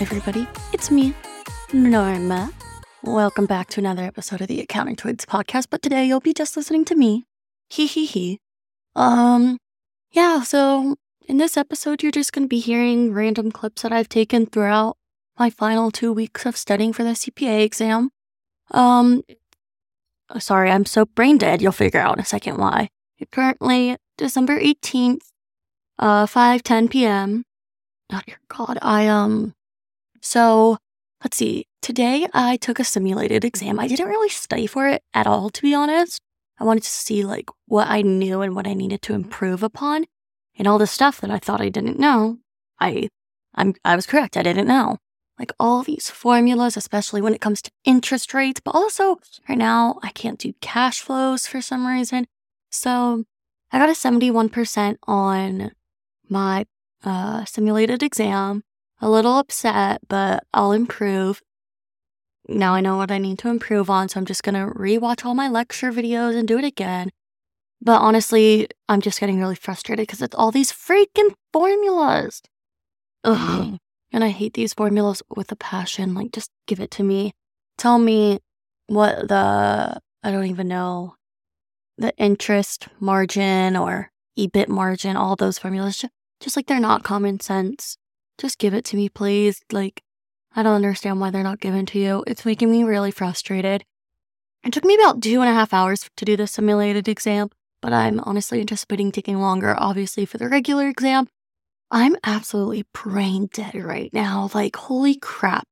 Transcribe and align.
everybody. 0.00 0.46
It's 0.72 0.92
me, 0.92 1.12
Norma. 1.72 2.52
Welcome 3.02 3.46
back 3.46 3.68
to 3.70 3.80
another 3.80 4.04
episode 4.04 4.40
of 4.40 4.46
the 4.46 4.60
Accounting 4.60 4.94
Twins 4.94 5.26
podcast, 5.26 5.66
but 5.70 5.82
today 5.82 6.04
you'll 6.06 6.20
be 6.20 6.32
just 6.32 6.56
listening 6.56 6.84
to 6.84 6.94
me. 6.94 7.24
Hee 7.68 7.86
hee 7.86 8.06
hee. 8.06 8.38
Um, 8.94 9.58
yeah, 10.12 10.42
so 10.42 10.96
in 11.26 11.38
this 11.38 11.56
episode, 11.56 12.02
you're 12.02 12.12
just 12.12 12.32
going 12.32 12.44
to 12.44 12.48
be 12.48 12.60
hearing 12.60 13.12
random 13.12 13.50
clips 13.50 13.82
that 13.82 13.92
I've 13.92 14.08
taken 14.08 14.46
throughout 14.46 14.96
my 15.36 15.50
final 15.50 15.90
two 15.90 16.12
weeks 16.12 16.46
of 16.46 16.56
studying 16.56 16.92
for 16.92 17.02
the 17.02 17.10
CPA 17.10 17.64
exam. 17.64 18.10
Um, 18.70 19.22
sorry, 20.38 20.70
I'm 20.70 20.84
so 20.86 21.06
brain 21.06 21.38
dead. 21.38 21.60
You'll 21.60 21.72
figure 21.72 22.00
out 22.00 22.16
in 22.16 22.22
a 22.22 22.24
second 22.24 22.56
why. 22.56 22.88
Currently 23.32 23.96
December 24.16 24.60
18th, 24.60 25.22
uh, 25.98 26.26
5 26.26 26.62
10 26.62 26.88
p.m. 26.88 27.42
Oh, 28.12 28.20
dear 28.24 28.38
God. 28.48 28.78
I, 28.80 29.08
um, 29.08 29.54
so 30.22 30.78
let's 31.22 31.36
see. 31.36 31.66
Today 31.82 32.26
I 32.32 32.56
took 32.56 32.78
a 32.78 32.84
simulated 32.84 33.44
exam. 33.44 33.78
I 33.78 33.88
didn't 33.88 34.08
really 34.08 34.28
study 34.28 34.66
for 34.66 34.88
it 34.88 35.02
at 35.14 35.26
all, 35.26 35.50
to 35.50 35.62
be 35.62 35.74
honest. 35.74 36.20
I 36.60 36.64
wanted 36.64 36.82
to 36.82 36.88
see 36.88 37.24
like 37.24 37.50
what 37.66 37.88
I 37.88 38.02
knew 38.02 38.40
and 38.40 38.54
what 38.54 38.66
I 38.66 38.74
needed 38.74 39.02
to 39.02 39.14
improve 39.14 39.62
upon. 39.62 40.04
And 40.58 40.66
all 40.66 40.78
the 40.78 40.86
stuff 40.86 41.20
that 41.20 41.30
I 41.30 41.38
thought 41.38 41.60
I 41.60 41.68
didn't 41.68 42.00
know, 42.00 42.38
I 42.80 43.08
I'm 43.54 43.74
I 43.84 43.96
was 43.96 44.06
correct. 44.06 44.36
I 44.36 44.42
didn't 44.42 44.66
know. 44.66 44.98
Like 45.38 45.52
all 45.60 45.84
these 45.84 46.10
formulas, 46.10 46.76
especially 46.76 47.22
when 47.22 47.32
it 47.32 47.40
comes 47.40 47.62
to 47.62 47.70
interest 47.84 48.34
rates, 48.34 48.60
but 48.60 48.74
also 48.74 49.18
right 49.48 49.58
now 49.58 50.00
I 50.02 50.10
can't 50.10 50.38
do 50.38 50.52
cash 50.60 51.00
flows 51.00 51.46
for 51.46 51.60
some 51.60 51.86
reason. 51.86 52.26
So 52.70 53.24
I 53.70 53.78
got 53.78 53.88
a 53.88 53.92
71% 53.92 54.96
on 55.06 55.72
my 56.28 56.66
uh, 57.04 57.44
simulated 57.44 58.02
exam. 58.02 58.64
A 59.00 59.08
little 59.08 59.38
upset, 59.38 60.00
but 60.08 60.44
I'll 60.52 60.72
improve. 60.72 61.40
Now 62.48 62.74
I 62.74 62.80
know 62.80 62.96
what 62.96 63.10
I 63.10 63.18
need 63.18 63.38
to 63.40 63.48
improve 63.48 63.90
on, 63.90 64.08
so 64.08 64.18
I'm 64.18 64.26
just 64.26 64.42
gonna 64.42 64.66
rewatch 64.66 65.24
all 65.24 65.34
my 65.34 65.48
lecture 65.48 65.92
videos 65.92 66.36
and 66.36 66.48
do 66.48 66.58
it 66.58 66.64
again. 66.64 67.10
But 67.80 68.00
honestly, 68.00 68.68
I'm 68.88 69.00
just 69.00 69.20
getting 69.20 69.38
really 69.38 69.54
frustrated 69.54 70.06
because 70.06 70.22
it's 70.22 70.34
all 70.34 70.50
these 70.50 70.72
freaking 70.72 71.34
formulas. 71.52 72.42
Ugh. 73.24 73.78
And 74.10 74.24
I 74.24 74.28
hate 74.30 74.54
these 74.54 74.74
formulas 74.74 75.22
with 75.28 75.52
a 75.52 75.56
passion. 75.56 76.14
Like, 76.14 76.32
just 76.32 76.50
give 76.66 76.80
it 76.80 76.90
to 76.92 77.02
me. 77.02 77.32
Tell 77.76 77.98
me 77.98 78.40
what 78.86 79.28
the, 79.28 80.00
I 80.22 80.30
don't 80.30 80.46
even 80.46 80.66
know, 80.66 81.14
the 81.98 82.16
interest 82.16 82.88
margin 82.98 83.76
or 83.76 84.10
EBIT 84.38 84.68
margin, 84.68 85.16
all 85.16 85.36
those 85.36 85.58
formulas. 85.58 85.98
Just, 85.98 86.12
just 86.40 86.56
like 86.56 86.66
they're 86.66 86.80
not 86.80 87.04
common 87.04 87.38
sense. 87.38 87.96
Just 88.38 88.58
give 88.58 88.72
it 88.72 88.84
to 88.86 88.96
me, 88.96 89.08
please. 89.08 89.60
Like, 89.72 90.02
I 90.54 90.62
don't 90.62 90.74
understand 90.74 91.20
why 91.20 91.30
they're 91.30 91.42
not 91.42 91.60
given 91.60 91.86
to 91.86 91.98
you. 91.98 92.24
It's 92.26 92.46
making 92.46 92.70
me 92.70 92.84
really 92.84 93.10
frustrated. 93.10 93.84
It 94.64 94.72
took 94.72 94.84
me 94.84 94.94
about 94.94 95.22
two 95.22 95.40
and 95.40 95.50
a 95.50 95.54
half 95.54 95.74
hours 95.74 96.08
to 96.16 96.24
do 96.24 96.36
the 96.36 96.46
simulated 96.46 97.08
exam, 97.08 97.50
but 97.80 97.92
I'm 97.92 98.20
honestly 98.20 98.60
anticipating 98.60 99.12
taking 99.12 99.38
longer, 99.40 99.74
obviously, 99.78 100.24
for 100.24 100.38
the 100.38 100.48
regular 100.48 100.88
exam. 100.88 101.26
I'm 101.90 102.16
absolutely 102.24 102.84
brain 102.92 103.48
dead 103.52 103.74
right 103.74 104.12
now. 104.12 104.50
Like, 104.54 104.76
holy 104.76 105.16
crap. 105.16 105.64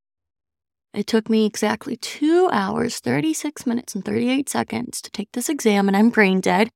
It 0.95 1.07
took 1.07 1.29
me 1.29 1.45
exactly 1.45 1.97
two 1.97 2.49
hours, 2.53 3.01
36 3.01 3.67
minutes, 3.67 3.95
and 3.95 4.05
38 4.05 4.49
seconds 4.49 5.03
to 5.03 5.11
take 5.11 5.31
this 5.33 5.49
exam, 5.49 5.89
and 5.89 5.97
I'm 5.97 6.09
brain 6.09 6.41
dead. 6.41 6.71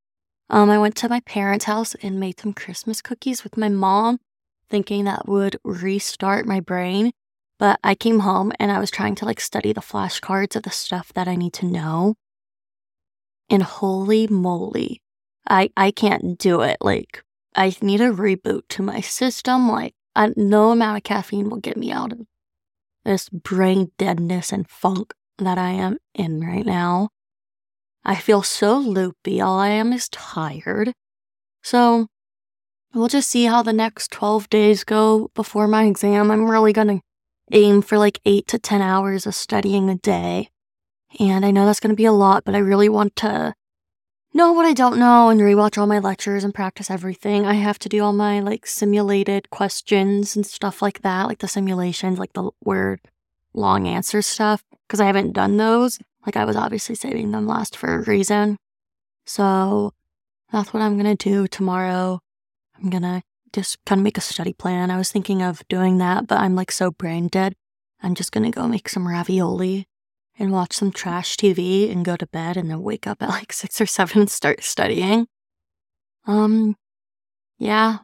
Um, 0.51 0.69
I 0.69 0.79
went 0.79 0.95
to 0.97 1.09
my 1.09 1.21
parents' 1.21 1.65
house 1.65 1.95
and 2.03 2.21
made 2.21 2.39
some 2.39 2.53
Christmas 2.53 3.01
cookies 3.01 3.45
with 3.45 3.57
my 3.57 3.69
mom, 3.71 4.19
thinking 4.71 5.05
that 5.05 5.29
would 5.29 5.59
restart 5.65 6.47
my 6.47 6.61
brain. 6.61 7.13
But 7.59 7.79
I 7.85 7.95
came 7.95 8.21
home 8.21 8.53
and 8.59 8.73
I 8.73 8.79
was 8.79 8.91
trying 8.91 9.15
to 9.17 9.27
like 9.27 9.41
study 9.41 9.73
the 9.73 9.83
flashcards 9.83 10.57
of 10.57 10.63
the 10.63 10.71
stuff 10.71 11.13
that 11.15 11.29
I 11.29 11.37
need 11.37 11.53
to 11.55 11.67
know. 11.67 12.15
And 13.51 13.63
holy 13.63 14.27
moly, 14.29 15.03
I, 15.49 15.71
I 15.77 15.91
can't 15.91 16.39
do 16.39 16.63
it. 16.63 16.79
Like, 16.81 17.23
I 17.55 17.75
need 17.83 18.01
a 18.01 18.13
reboot 18.13 18.63
to 18.71 18.83
my 18.83 19.01
system. 19.01 19.69
Like, 19.69 19.95
I, 20.15 20.33
no 20.37 20.71
amount 20.71 20.99
of 20.99 21.03
caffeine 21.03 21.51
will 21.51 21.59
get 21.59 21.77
me 21.77 21.91
out 21.91 22.13
of 22.13 22.21
this 23.05 23.29
brain 23.29 23.91
deadness 23.99 24.53
and 24.53 24.71
funk 24.71 25.13
that 25.39 25.59
I 25.59 25.71
am 25.71 25.99
in 26.15 26.41
right 26.41 26.65
now. 26.65 27.11
I 28.05 28.15
feel 28.15 28.43
so 28.43 28.79
loopy. 28.79 29.41
All 29.41 29.59
I 29.59 29.69
am 29.69 29.93
is 29.93 30.09
tired. 30.09 30.93
So 31.63 32.07
we'll 32.95 33.09
just 33.09 33.31
see 33.31 33.45
how 33.45 33.63
the 33.63 33.73
next 33.73 34.11
12 34.11 34.49
days 34.51 34.85
go 34.85 35.31
before 35.35 35.69
my 35.69 35.85
exam. 35.85 36.31
I'm 36.31 36.51
really 36.51 36.73
going 36.73 36.89
to 36.89 37.01
aim 37.53 37.83
for 37.83 37.99
like 37.99 38.21
eight 38.25 38.47
to 38.49 38.59
10 38.59 38.83
hours 38.83 39.27
of 39.27 39.35
studying 39.35 39.89
a 39.89 39.97
day. 39.97 40.51
And 41.19 41.45
I 41.45 41.51
know 41.51 41.67
that's 41.67 41.81
going 41.81 41.91
to 41.91 41.97
be 41.97 42.05
a 42.05 42.13
lot, 42.13 42.45
but 42.45 42.55
I 42.55 42.59
really 42.59 42.89
want 42.89 43.17
to 43.17 43.55
know 44.33 44.53
what 44.53 44.67
I 44.67 44.73
don't 44.73 44.99
know 44.99 45.29
and 45.29 45.41
rewatch 45.41 45.77
all 45.77 45.87
my 45.87 45.99
lectures 45.99 46.45
and 46.45 46.55
practice 46.55 46.91
everything. 46.91 47.45
I 47.45 47.55
have 47.55 47.79
to 47.81 47.89
do 47.89 48.03
all 48.03 48.13
my 48.13 48.41
like 48.41 48.67
simulated 48.67 49.51
questions 49.51 50.37
and 50.37 50.47
stuff 50.47 50.81
like 50.83 51.03
that, 51.03 51.27
like 51.27 51.41
the 51.41 51.49
simulations, 51.49 52.19
like 52.19 52.33
the 52.35 52.51
word 52.63 53.01
long 53.53 53.89
answer 53.89 54.23
stuff, 54.23 54.63
because 54.87 55.01
I 55.01 55.07
haven't 55.07 55.33
done 55.33 55.57
those. 55.57 55.99
Like 56.25 56.37
I 56.37 56.45
was 56.45 56.57
obviously 56.57 56.95
saving 56.95 57.33
them 57.33 57.47
last 57.47 57.77
for 57.77 57.95
a 57.95 58.03
reason. 58.03 58.57
So 59.27 59.95
that's 60.53 60.73
what 60.73 60.83
I'm 60.83 60.97
gonna 60.97 61.17
do 61.17 61.49
tomorrow. 61.49 62.21
I'm 62.83 62.91
gonna 62.91 63.23
just 63.53 63.85
kind 63.85 64.01
of 64.01 64.05
make 64.05 64.19
a 64.19 64.23
study 64.23 64.53
plan. 64.53 64.91
I 64.91 64.97
was 64.97 65.11
thinking 65.13 65.43
of 65.43 65.67
doing 65.69 65.99
that, 65.99 66.27
but 66.27 66.39
I'm 66.39 66.55
like 66.55 66.71
so 66.73 66.91
brain 66.91 67.29
dead. 67.29 67.55
I'm 68.03 68.15
just 68.15 68.33
gonna 68.33 68.51
go 68.51 68.67
make 68.69 68.89
some 68.89 69.07
ravioli 69.07 69.87
and 70.39 70.53
watch 70.53 70.73
some 70.73 70.91
trash 70.91 71.37
TV 71.37 71.91
and 71.93 72.05
go 72.05 72.17
to 72.17 72.27
bed 72.27 72.57
and 72.57 72.71
then 72.71 72.83
wake 72.83 73.07
up 73.07 73.23
at 73.23 73.29
like 73.29 73.53
six 73.53 73.81
or 73.81 73.87
seven 73.87 74.21
and 74.23 74.31
start 74.31 74.63
studying. 74.63 75.27
Um, 76.27 76.77
yeah. 77.59 77.99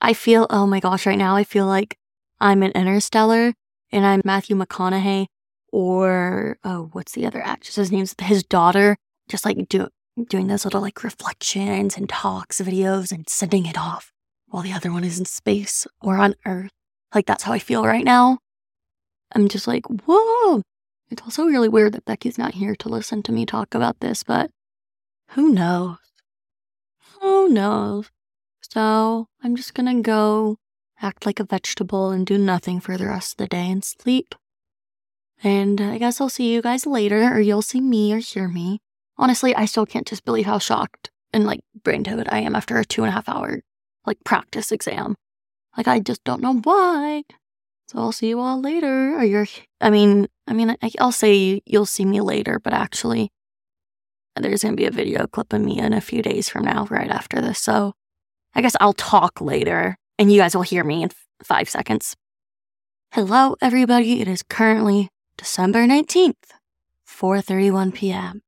I 0.00 0.12
feel, 0.12 0.46
oh 0.50 0.66
my 0.66 0.78
gosh, 0.78 1.06
right 1.06 1.18
now 1.18 1.36
I 1.36 1.44
feel 1.44 1.66
like 1.66 1.96
I'm 2.38 2.62
an 2.62 2.72
interstellar 2.72 3.54
and 3.90 4.04
I'm 4.04 4.20
Matthew 4.24 4.56
McConaughey 4.56 5.26
or 5.72 6.58
oh, 6.64 6.90
what's 6.92 7.12
the 7.12 7.26
other 7.26 7.40
actress's 7.42 7.90
name? 7.90 8.06
His 8.20 8.42
daughter, 8.44 8.98
just 9.28 9.44
like 9.44 9.68
do, 9.68 9.88
doing 10.24 10.46
those 10.46 10.64
little 10.64 10.80
like 10.80 11.04
reflections 11.04 11.96
and 11.96 12.08
talks 12.08 12.60
videos 12.60 13.12
and 13.12 13.28
sending 13.28 13.66
it 13.66 13.78
off 13.78 14.12
while 14.48 14.62
the 14.62 14.72
other 14.72 14.92
one 14.92 15.04
is 15.04 15.18
in 15.18 15.24
space 15.24 15.86
or 16.00 16.16
on 16.16 16.34
Earth. 16.46 16.70
Like 17.14 17.26
that's 17.26 17.42
how 17.42 17.52
I 17.52 17.58
feel 17.58 17.84
right 17.84 18.04
now. 18.04 18.38
I'm 19.34 19.48
just 19.48 19.66
like, 19.66 19.86
whoa. 19.86 20.62
It's 21.10 21.22
also 21.22 21.44
really 21.44 21.68
weird 21.68 21.92
that 21.92 22.04
Becky's 22.04 22.38
not 22.38 22.54
here 22.54 22.74
to 22.76 22.88
listen 22.88 23.22
to 23.24 23.32
me 23.32 23.46
talk 23.46 23.74
about 23.74 24.00
this, 24.00 24.22
but 24.22 24.50
who 25.30 25.50
knows? 25.50 25.98
Who 27.20 27.48
knows? 27.48 28.10
So 28.60 29.26
I'm 29.42 29.56
just 29.56 29.74
gonna 29.74 30.00
go 30.00 30.56
act 31.00 31.26
like 31.26 31.40
a 31.40 31.44
vegetable 31.44 32.10
and 32.10 32.26
do 32.26 32.38
nothing 32.38 32.80
for 32.80 32.96
the 32.96 33.06
rest 33.06 33.34
of 33.34 33.36
the 33.38 33.46
day 33.48 33.70
and 33.70 33.84
sleep. 33.84 34.34
And 35.42 35.80
uh, 35.80 35.90
I 35.90 35.98
guess 35.98 36.20
I'll 36.20 36.30
see 36.30 36.52
you 36.52 36.62
guys 36.62 36.86
later, 36.86 37.30
or 37.32 37.40
you'll 37.40 37.62
see 37.62 37.80
me 37.80 38.12
or 38.12 38.18
hear 38.18 38.48
me. 38.48 38.80
Honestly, 39.18 39.54
I 39.54 39.64
still 39.64 39.86
can't 39.86 40.06
just 40.06 40.24
believe 40.24 40.46
how 40.46 40.58
shocked 40.58 41.10
and 41.32 41.44
like 41.44 41.60
brain 41.82 42.02
dead 42.02 42.28
I 42.30 42.40
am 42.40 42.54
after 42.54 42.78
a 42.78 42.84
two 42.84 43.02
and 43.02 43.10
a 43.10 43.12
half 43.12 43.28
hour 43.28 43.60
like 44.06 44.22
practice 44.24 44.72
exam. 44.72 45.16
Like 45.76 45.88
I 45.88 46.00
just 46.00 46.24
don't 46.24 46.40
know 46.40 46.54
why. 46.54 47.24
So 47.88 47.98
I'll 47.98 48.12
see 48.12 48.28
you 48.28 48.40
all 48.40 48.60
later. 48.60 49.16
Or 49.16 49.24
you're, 49.24 49.46
I 49.80 49.90
mean, 49.90 50.28
I 50.46 50.52
mean, 50.52 50.76
I, 50.82 50.90
I'll 50.98 51.12
say 51.12 51.60
you'll 51.66 51.86
see 51.86 52.04
me 52.04 52.20
later, 52.20 52.58
but 52.58 52.72
actually, 52.72 53.30
there's 54.36 54.62
gonna 54.62 54.76
be 54.76 54.86
a 54.86 54.90
video 54.90 55.26
clip 55.26 55.52
of 55.52 55.60
me 55.60 55.78
in 55.78 55.92
a 55.92 56.00
few 56.00 56.22
days 56.22 56.48
from 56.48 56.64
now, 56.64 56.86
right 56.90 57.10
after 57.10 57.40
this. 57.40 57.58
So 57.58 57.94
I 58.54 58.60
guess 58.60 58.76
I'll 58.80 58.92
talk 58.92 59.40
later, 59.40 59.96
and 60.18 60.32
you 60.32 60.40
guys 60.40 60.54
will 60.54 60.62
hear 60.62 60.84
me 60.84 61.02
in 61.02 61.10
f- 61.10 61.26
five 61.42 61.68
seconds. 61.68 62.16
Hello, 63.12 63.56
everybody. 63.62 64.20
It 64.20 64.28
is 64.28 64.42
currently 64.42 65.08
December 65.38 65.86
19th, 65.86 66.34
4:31 67.08 67.94
p.m. 67.94 68.42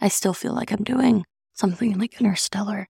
I 0.00 0.08
still 0.08 0.34
feel 0.34 0.54
like 0.54 0.72
I'm 0.72 0.84
doing 0.84 1.24
something 1.54 1.98
like 1.98 2.20
interstellar. 2.20 2.88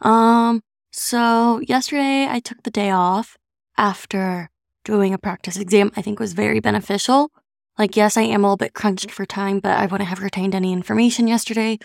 Um, 0.00 0.62
so 0.92 1.60
yesterday 1.60 2.26
I 2.28 2.40
took 2.40 2.62
the 2.62 2.70
day 2.70 2.90
off 2.90 3.36
after 3.76 4.50
doing 4.84 5.12
a 5.12 5.18
practice 5.18 5.56
exam. 5.56 5.90
I 5.96 6.02
think 6.02 6.20
was 6.20 6.32
very 6.32 6.60
beneficial. 6.60 7.30
Like, 7.78 7.96
yes, 7.96 8.16
I 8.16 8.22
am 8.22 8.44
a 8.44 8.46
little 8.46 8.56
bit 8.56 8.74
crunched 8.74 9.10
for 9.10 9.26
time, 9.26 9.58
but 9.58 9.76
I 9.76 9.86
wouldn't 9.86 10.08
have 10.08 10.22
retained 10.22 10.54
any 10.54 10.72
information 10.72 11.26
yesterday, 11.26 11.78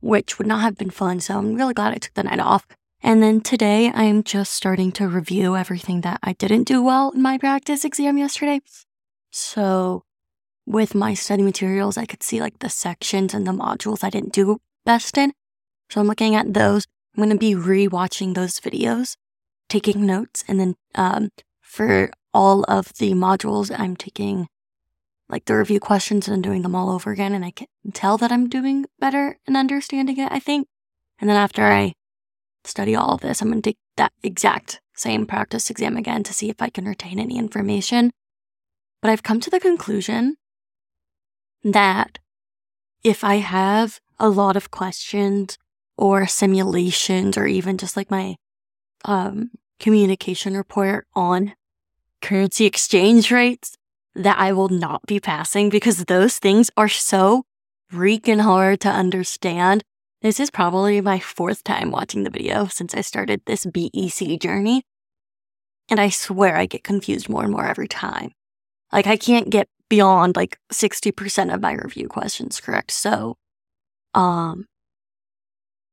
which 0.00 0.38
would 0.38 0.48
not 0.48 0.62
have 0.62 0.76
been 0.76 0.90
fun. 0.90 1.20
So 1.20 1.38
I'm 1.38 1.54
really 1.54 1.74
glad 1.74 1.94
I 1.94 1.98
took 1.98 2.14
the 2.14 2.24
night 2.24 2.40
off. 2.40 2.66
And 3.00 3.22
then 3.22 3.40
today 3.40 3.92
I'm 3.94 4.24
just 4.24 4.52
starting 4.52 4.90
to 4.92 5.06
review 5.06 5.54
everything 5.54 6.00
that 6.00 6.18
I 6.24 6.32
didn't 6.32 6.64
do 6.64 6.82
well 6.82 7.12
in 7.12 7.22
my 7.22 7.38
practice 7.38 7.84
exam 7.84 8.18
yesterday. 8.18 8.60
So 9.30 10.02
with 10.68 10.94
my 10.94 11.14
study 11.14 11.42
materials, 11.42 11.96
I 11.96 12.04
could 12.04 12.22
see 12.22 12.40
like 12.40 12.58
the 12.58 12.68
sections 12.68 13.32
and 13.32 13.46
the 13.46 13.52
modules 13.52 14.04
I 14.04 14.10
didn't 14.10 14.34
do 14.34 14.58
best 14.84 15.16
in. 15.16 15.32
So 15.88 16.00
I'm 16.00 16.06
looking 16.06 16.34
at 16.34 16.52
those. 16.52 16.86
I'm 17.16 17.24
going 17.24 17.34
to 17.34 17.38
be 17.38 17.54
re-watching 17.54 18.34
those 18.34 18.60
videos, 18.60 19.16
taking 19.70 20.04
notes, 20.04 20.44
and 20.46 20.60
then 20.60 20.74
um, 20.94 21.30
for 21.62 22.10
all 22.34 22.64
of 22.68 22.92
the 22.98 23.12
modules, 23.12 23.74
I'm 23.76 23.96
taking 23.96 24.46
like 25.30 25.46
the 25.46 25.56
review 25.56 25.80
questions 25.80 26.28
and 26.28 26.42
doing 26.42 26.62
them 26.62 26.74
all 26.74 26.90
over 26.90 27.10
again. 27.10 27.32
And 27.32 27.44
I 27.44 27.50
can 27.50 27.66
tell 27.94 28.18
that 28.18 28.30
I'm 28.30 28.48
doing 28.48 28.84
better 29.00 29.38
and 29.46 29.56
understanding 29.56 30.18
it, 30.18 30.30
I 30.30 30.38
think. 30.38 30.68
And 31.18 31.30
then 31.30 31.36
after 31.36 31.64
I 31.64 31.94
study 32.64 32.94
all 32.94 33.14
of 33.14 33.22
this, 33.22 33.40
I'm 33.40 33.48
going 33.48 33.62
to 33.62 33.70
take 33.70 33.78
that 33.96 34.12
exact 34.22 34.80
same 34.94 35.26
practice 35.26 35.70
exam 35.70 35.96
again 35.96 36.24
to 36.24 36.34
see 36.34 36.50
if 36.50 36.60
I 36.60 36.68
can 36.68 36.84
retain 36.84 37.18
any 37.18 37.38
information. 37.38 38.10
But 39.00 39.10
I've 39.10 39.22
come 39.22 39.40
to 39.40 39.50
the 39.50 39.60
conclusion 39.60 40.36
that 41.64 42.18
if 43.04 43.24
I 43.24 43.36
have 43.36 44.00
a 44.18 44.28
lot 44.28 44.56
of 44.56 44.70
questions 44.70 45.58
or 45.96 46.26
simulations 46.26 47.36
or 47.36 47.46
even 47.46 47.78
just 47.78 47.96
like 47.96 48.10
my 48.10 48.36
um, 49.04 49.50
communication 49.80 50.56
report 50.56 51.06
on 51.14 51.54
currency 52.20 52.66
exchange 52.66 53.30
rates, 53.30 53.76
that 54.14 54.38
I 54.38 54.52
will 54.52 54.68
not 54.68 55.06
be 55.06 55.20
passing 55.20 55.68
because 55.68 56.04
those 56.04 56.38
things 56.38 56.70
are 56.76 56.88
so 56.88 57.44
freaking 57.92 58.40
hard 58.40 58.80
to 58.80 58.88
understand. 58.88 59.82
This 60.22 60.40
is 60.40 60.50
probably 60.50 61.00
my 61.00 61.20
fourth 61.20 61.62
time 61.62 61.90
watching 61.90 62.24
the 62.24 62.30
video 62.30 62.66
since 62.66 62.94
I 62.94 63.02
started 63.02 63.42
this 63.46 63.64
BEC 63.64 64.40
journey. 64.40 64.82
And 65.88 66.00
I 66.00 66.10
swear 66.10 66.56
I 66.56 66.66
get 66.66 66.84
confused 66.84 67.28
more 67.28 67.44
and 67.44 67.52
more 67.52 67.66
every 67.66 67.88
time. 67.88 68.32
Like 68.92 69.06
I 69.06 69.16
can't 69.16 69.50
get 69.50 69.68
beyond 69.88 70.36
like 70.36 70.58
60% 70.72 71.54
of 71.54 71.60
my 71.60 71.72
review 71.72 72.08
questions 72.08 72.60
correct. 72.60 72.90
So, 72.90 73.36
um, 74.14 74.66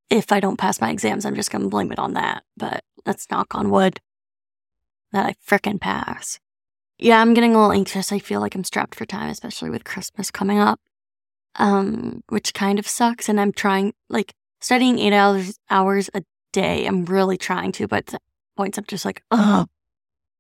if 0.10 0.32
I 0.32 0.40
don't 0.40 0.60
pass 0.60 0.82
my 0.82 0.92
exams, 0.92 1.26
I'm 1.26 1.36
just 1.36 1.52
going 1.52 1.64
to 1.64 1.70
blame 1.70 1.92
it 1.92 2.00
on 2.00 2.14
that. 2.14 2.44
But 2.58 2.84
let's 3.06 3.30
knock 3.32 3.56
on 3.56 3.72
wood 3.72 4.00
that 5.12 5.26
I 5.26 5.34
fricking 5.46 5.82
pass. 5.82 6.40
Yeah, 6.98 7.20
I'm 7.20 7.34
getting 7.34 7.56
a 7.56 7.58
little 7.58 7.74
anxious. 7.74 8.12
I 8.12 8.20
feel 8.20 8.40
like 8.40 8.56
I'm 8.56 8.64
strapped 8.64 8.96
for 8.96 9.06
time, 9.06 9.30
especially 9.30 9.70
with 9.70 9.84
Christmas 9.84 10.32
coming 10.32 10.60
up, 10.60 10.80
um, 11.56 12.24
which 12.30 12.54
kind 12.54 12.80
of 12.80 12.88
sucks. 12.88 13.28
And 13.28 13.40
I'm 13.40 13.52
trying, 13.52 13.94
like, 14.10 14.34
studying 14.62 15.00
eight 15.00 15.14
hours 15.14 15.60
hours 15.70 16.10
a 16.14 16.24
day. 16.54 16.86
I'm 16.86 17.04
really 17.06 17.38
trying 17.38 17.74
to, 17.74 17.88
but 17.88 18.14
at 18.14 18.22
points 18.56 18.78
I'm 18.78 18.86
just 18.86 19.04
like, 19.04 19.24
ugh, 19.32 19.68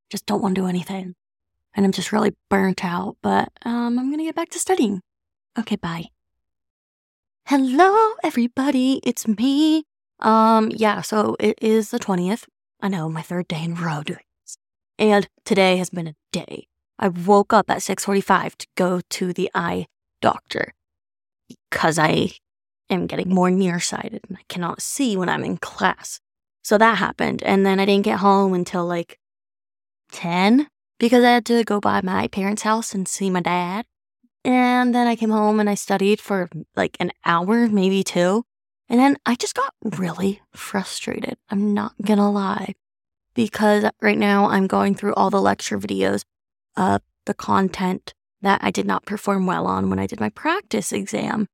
just 0.09 0.25
don't 0.25 0.41
want 0.41 0.55
to 0.55 0.61
do 0.61 0.67
anything 0.67 1.15
and 1.75 1.85
I'm 1.85 1.91
just 1.91 2.11
really 2.11 2.33
burnt 2.49 2.83
out, 2.83 3.17
but 3.21 3.51
um, 3.63 3.99
I'm 3.99 4.07
going 4.07 4.19
to 4.19 4.25
get 4.25 4.35
back 4.35 4.49
to 4.51 4.59
studying. 4.59 5.01
Okay, 5.59 5.75
bye. 5.75 6.05
Hello, 7.47 8.13
everybody. 8.23 9.01
It's 9.03 9.27
me. 9.27 9.83
Um, 10.19 10.71
yeah, 10.73 11.01
so 11.01 11.35
it 11.39 11.59
is 11.61 11.91
the 11.91 11.99
20th. 11.99 12.45
I 12.81 12.87
know, 12.87 13.09
my 13.09 13.21
third 13.21 13.47
day 13.47 13.63
in 13.63 13.73
a 13.73 13.75
row 13.75 14.01
doing 14.03 14.19
this. 14.41 14.57
And 14.97 15.27
today 15.43 15.77
has 15.77 15.89
been 15.89 16.07
a 16.07 16.15
day. 16.31 16.67
I 16.97 17.09
woke 17.09 17.51
up 17.51 17.69
at 17.69 17.79
6:45 17.79 18.55
to 18.55 18.67
go 18.75 19.01
to 19.09 19.33
the 19.33 19.51
eye 19.53 19.87
doctor 20.21 20.73
because 21.49 21.99
I 21.99 22.31
am 22.89 23.05
getting 23.05 23.29
more 23.29 23.51
nearsighted 23.51 24.21
and 24.29 24.37
I 24.37 24.43
cannot 24.47 24.81
see 24.81 25.17
when 25.17 25.27
I'm 25.27 25.43
in 25.43 25.57
class. 25.57 26.21
So 26.63 26.77
that 26.77 26.97
happened. 26.97 27.43
And 27.43 27.65
then 27.65 27.79
I 27.79 27.85
didn't 27.85 28.05
get 28.05 28.19
home 28.19 28.53
until 28.53 28.85
like 28.85 29.19
10 30.11 30.67
because 30.99 31.23
I 31.23 31.31
had 31.31 31.45
to 31.45 31.63
go 31.63 31.79
by 31.79 32.01
my 32.01 32.27
parents' 32.27 32.63
house 32.63 32.93
and 32.93 33.07
see 33.07 33.29
my 33.29 33.41
dad. 33.41 33.85
And 34.43 34.93
then 34.93 35.07
I 35.07 35.15
came 35.15 35.31
home 35.31 35.59
and 35.59 35.69
I 35.69 35.75
studied 35.75 36.19
for 36.19 36.49
like 36.75 36.97
an 36.99 37.11
hour, 37.25 37.67
maybe 37.67 38.03
two. 38.03 38.43
And 38.87 38.99
then 38.99 39.17
I 39.25 39.35
just 39.35 39.55
got 39.55 39.73
really 39.83 40.41
frustrated. 40.53 41.37
I'm 41.49 41.73
not 41.73 41.93
gonna 42.01 42.31
lie. 42.31 42.75
Because 43.33 43.85
right 44.01 44.17
now 44.17 44.47
I'm 44.49 44.67
going 44.67 44.95
through 44.95 45.15
all 45.15 45.29
the 45.29 45.41
lecture 45.41 45.79
videos 45.79 46.23
of 46.77 47.01
the 47.25 47.33
content 47.33 48.13
that 48.41 48.63
I 48.63 48.69
did 48.69 48.85
not 48.85 49.05
perform 49.05 49.47
well 49.47 49.65
on 49.65 49.89
when 49.89 49.99
I 49.99 50.05
did 50.05 50.19
my 50.19 50.29
practice 50.29 50.91
exam. 50.91 51.47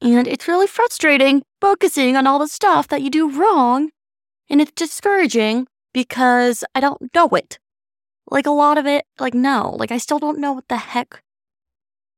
And 0.00 0.28
it's 0.28 0.46
really 0.46 0.66
frustrating 0.66 1.42
focusing 1.60 2.16
on 2.16 2.26
all 2.26 2.38
the 2.38 2.46
stuff 2.46 2.86
that 2.88 3.02
you 3.02 3.10
do 3.10 3.30
wrong. 3.30 3.90
And 4.50 4.60
it's 4.60 4.72
discouraging 4.72 5.66
because 5.92 6.62
I 6.74 6.80
don't 6.80 7.10
know 7.14 7.28
it. 7.28 7.58
Like 8.30 8.46
a 8.46 8.50
lot 8.50 8.78
of 8.78 8.86
it, 8.86 9.06
like 9.18 9.34
no, 9.34 9.74
like 9.78 9.90
I 9.90 9.98
still 9.98 10.18
don't 10.18 10.38
know 10.38 10.52
what 10.52 10.68
the 10.68 10.76
heck, 10.76 11.22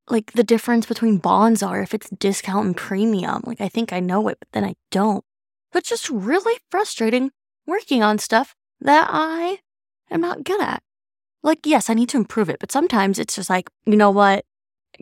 like 0.09 0.33
the 0.33 0.43
difference 0.43 0.87
between 0.87 1.19
bonds 1.19 1.63
are 1.63 1.81
if 1.83 1.95
it's 1.95 2.11
discount 2.11 2.67
and 2.67 2.77
premium. 2.77 3.43
Like 3.47 3.61
I 3.61 3.69
think 3.69 3.93
I 3.93 4.01
know 4.01 4.27
it, 4.29 4.39
but 4.41 4.49
then 4.53 4.65
I 4.65 4.75
don't. 4.91 5.25
But 5.73 5.85
just 5.85 6.11
really 6.11 6.59
frustrating 6.71 7.31
working 7.67 8.03
on 8.03 8.19
stuff 8.19 8.55
that 8.81 9.09
I 9.11 9.61
am 10.11 10.21
not 10.21 10.45
good 10.45 10.61
at. 10.61 10.83
Like, 11.43 11.61
yes, 11.65 11.89
I 11.89 11.95
need 11.95 12.09
to 12.11 12.19
improve 12.19 12.51
it, 12.51 12.59
but 12.61 12.73
sometimes 12.73 13.19
it's 13.19 13.37
just 13.37 13.49
like, 13.49 13.71
you 13.87 13.97
know 13.97 14.11
what? 14.11 14.45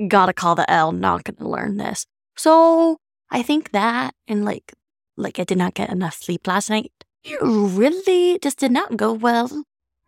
Gotta 0.09 0.33
call 0.33 0.55
the 0.55 0.71
L, 0.71 0.93
not 0.93 1.25
gonna 1.25 1.49
learn 1.49 1.79
this. 1.79 2.07
So 2.37 2.99
I 3.31 3.43
think 3.43 3.73
that 3.73 4.15
and 4.29 4.45
like, 4.45 4.75
like 5.17 5.39
I 5.39 5.45
did 5.45 5.59
not 5.59 5.75
get 5.75 5.91
enough 5.91 6.17
sleep 6.17 6.47
last 6.47 6.71
night. 6.71 6.93
It 7.25 7.39
really 7.43 8.39
just 8.41 8.59
did 8.59 8.71
not 8.71 8.97
go 8.97 9.13
well 9.13 9.65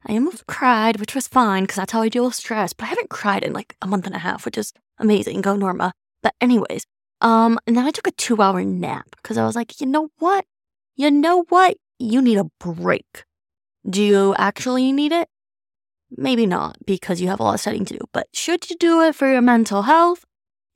I 0.06 0.14
almost 0.14 0.47
cried, 0.47 0.99
which 0.99 1.14
was 1.14 1.29
fine 1.29 1.64
because 1.64 1.76
that's 1.76 1.93
how 1.93 2.02
I 2.02 2.08
deal 2.08 2.25
with 2.25 2.35
stress, 2.35 2.73
but 2.73 2.87
I 2.87 2.88
haven't 2.88 3.11
cried 3.11 3.43
in 3.43 3.52
like 3.52 3.76
a 3.82 3.87
month 3.87 4.06
and 4.06 4.14
a 4.14 4.20
half, 4.20 4.44
which 4.44 4.56
is 4.56 4.73
amazing. 4.99 5.41
Go 5.43 5.56
Norma. 5.56 5.93
But 6.23 6.35
anyways, 6.41 6.87
um, 7.20 7.58
and 7.67 7.76
then 7.76 7.87
I 7.87 7.91
took 7.91 8.06
a 8.06 8.12
two 8.12 8.41
hour 8.41 8.64
nap 8.64 9.17
because 9.17 9.37
I 9.37 9.44
was 9.44 9.56
like, 9.56 9.81
you 9.81 9.87
know 9.87 10.11
what? 10.19 10.44
You 10.97 11.11
know 11.11 11.44
what? 11.49 11.76
You 11.99 12.23
need 12.23 12.38
a 12.38 12.50
break. 12.58 13.25
Do 13.88 14.02
you 14.02 14.35
actually 14.38 14.93
need 14.93 15.12
it? 15.12 15.29
Maybe 16.11 16.47
not 16.47 16.76
because 16.87 17.20
you 17.20 17.29
have 17.29 17.41
a 17.41 17.43
lot 17.43 17.55
of 17.55 17.61
studying 17.61 17.85
to 17.87 17.99
do, 17.99 18.05
but 18.12 18.26
should 18.32 18.69
you 18.69 18.76
do 18.76 19.00
it 19.02 19.14
for 19.14 19.31
your 19.31 19.43
mental 19.43 19.82
health? 19.82 20.25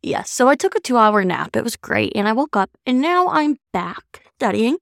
Yes. 0.03 0.31
So 0.31 0.49
I 0.49 0.55
took 0.55 0.75
a 0.75 0.81
two 0.81 0.99
hour 0.99 1.25
nap. 1.25 1.57
It 1.57 1.65
was 1.65 1.77
great. 1.77 2.13
And 2.15 2.29
I 2.29 2.33
woke 2.33 2.57
up 2.57 2.71
and 2.87 3.01
now 3.01 3.29
I'm 3.29 3.57
back 3.73 4.23
studying. 4.39 4.77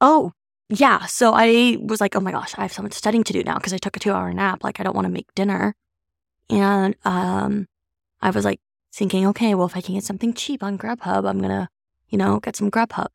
Oh, 0.00 0.32
yeah, 0.68 1.06
so 1.06 1.32
I 1.34 1.76
was 1.80 2.00
like, 2.00 2.16
oh 2.16 2.20
my 2.20 2.32
gosh, 2.32 2.54
I 2.56 2.62
have 2.62 2.72
so 2.72 2.82
much 2.82 2.94
studying 2.94 3.24
to 3.24 3.32
do 3.32 3.42
now 3.42 3.56
because 3.56 3.72
I 3.72 3.78
took 3.78 3.96
a 3.96 4.00
two 4.00 4.12
hour 4.12 4.32
nap. 4.32 4.64
Like, 4.64 4.80
I 4.80 4.82
don't 4.82 4.94
want 4.94 5.06
to 5.06 5.12
make 5.12 5.32
dinner. 5.34 5.74
And 6.48 6.96
um, 7.04 7.68
I 8.22 8.30
was 8.30 8.44
like 8.44 8.60
thinking, 8.92 9.26
okay, 9.28 9.54
well, 9.54 9.66
if 9.66 9.76
I 9.76 9.80
can 9.80 9.94
get 9.94 10.04
something 10.04 10.32
cheap 10.32 10.62
on 10.62 10.78
Grubhub, 10.78 11.28
I'm 11.28 11.38
going 11.38 11.50
to, 11.50 11.68
you 12.08 12.18
know, 12.18 12.40
get 12.40 12.56
some 12.56 12.70
Grubhub. 12.70 13.08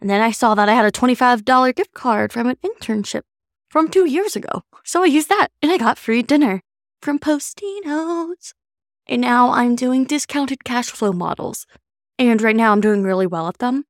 And 0.00 0.08
then 0.10 0.20
I 0.20 0.30
saw 0.30 0.54
that 0.54 0.68
I 0.68 0.74
had 0.74 0.84
a 0.84 0.92
$25 0.92 1.74
gift 1.74 1.92
card 1.92 2.32
from 2.32 2.48
an 2.48 2.56
internship 2.64 3.22
from 3.68 3.88
two 3.88 4.06
years 4.06 4.36
ago. 4.36 4.62
So 4.84 5.02
I 5.02 5.06
used 5.06 5.28
that 5.28 5.48
and 5.62 5.72
I 5.72 5.78
got 5.78 5.98
free 5.98 6.22
dinner 6.22 6.62
from 7.00 7.18
Postino's. 7.18 8.54
And 9.06 9.20
now 9.20 9.50
I'm 9.50 9.76
doing 9.76 10.04
discounted 10.04 10.64
cash 10.64 10.90
flow 10.90 11.12
models. 11.12 11.66
And 12.18 12.40
right 12.40 12.56
now 12.56 12.72
I'm 12.72 12.80
doing 12.80 13.02
really 13.02 13.26
well 13.26 13.48
at 13.48 13.58
them. 13.58 13.84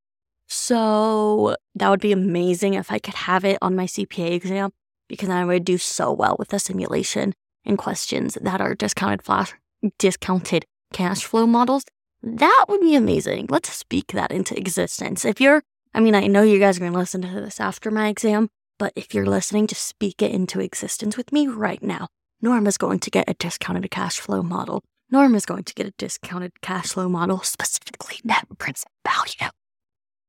So 0.49 1.56
that 1.75 1.88
would 1.88 2.00
be 2.00 2.12
amazing 2.12 2.75
if 2.75 2.90
I 2.90 2.99
could 2.99 3.14
have 3.14 3.45
it 3.45 3.59
on 3.61 3.76
my 3.76 3.87
CPA 3.87 4.33
exam 4.33 4.71
because 5.09 5.28
I 5.28 5.45
would 5.45 5.64
do 5.64 5.78
so 5.78 6.12
well 6.12 6.37
with 6.38 6.49
the 6.49 6.59
simulation 6.59 7.35
and 7.64 7.78
questions 7.78 8.38
that 8.40 8.61
are 8.61 8.75
discounted 8.75 9.23
flash 9.23 9.54
discounted 9.99 10.64
cash 10.93 11.25
flow 11.25 11.47
models. 11.47 11.85
That 12.23 12.66
would 12.69 12.81
be 12.81 12.95
amazing. 12.95 13.47
Let's 13.50 13.73
speak 13.73 14.12
that 14.12 14.33
into 14.33 14.57
existence. 14.57 15.25
If 15.25 15.40
you're 15.40 15.62
I 15.95 16.00
mean, 16.00 16.16
I 16.16 16.26
know 16.26 16.43
you 16.43 16.59
guys 16.59 16.76
are 16.76 16.81
going 16.81 16.93
to 16.93 16.99
listen 16.99 17.23
to 17.23 17.40
this 17.40 17.61
after 17.61 17.90
my 17.90 18.09
exam, 18.09 18.49
but 18.78 18.93
if 18.97 19.14
you're 19.14 19.26
listening, 19.26 19.69
just 19.69 19.87
speak 19.87 20.21
it 20.23 20.33
into 20.33 20.61
existence 20.61 21.16
with 21.16 21.33
me 21.33 21.47
right 21.47 21.83
now. 21.83 22.09
Norma's 22.43 22.76
going 22.76 22.99
to 22.99 23.11
get 23.11 23.28
a 23.28 23.35
discounted 23.35 23.88
cash 23.93 24.19
flow 24.19 24.43
model. 24.43 24.83
Norma's 25.09 25.47
going 25.47 25.62
to 25.62 25.75
get 25.75 25.87
a 25.87 25.93
discounted 25.97 26.61
cash 26.61 26.88
flow 26.88 27.09
model, 27.09 27.40
specifically 27.43 28.16
net 28.25 28.47
present 28.59 28.88
value. 29.07 29.50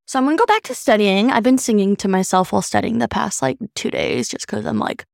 So 0.07 0.19
I'm 0.19 0.25
gonna 0.25 0.37
go 0.37 0.45
back 0.45 0.63
to 0.63 0.75
studying. 0.75 1.31
I've 1.31 1.43
been 1.43 1.57
singing 1.57 1.95
to 1.97 2.07
myself 2.07 2.51
while 2.51 2.61
studying 2.61 2.99
the 2.99 3.07
past 3.07 3.41
like 3.41 3.57
two 3.73 3.89
days 3.89 4.29
just 4.29 4.45
because 4.45 4.65
I'm 4.65 4.77
like, 4.79 5.05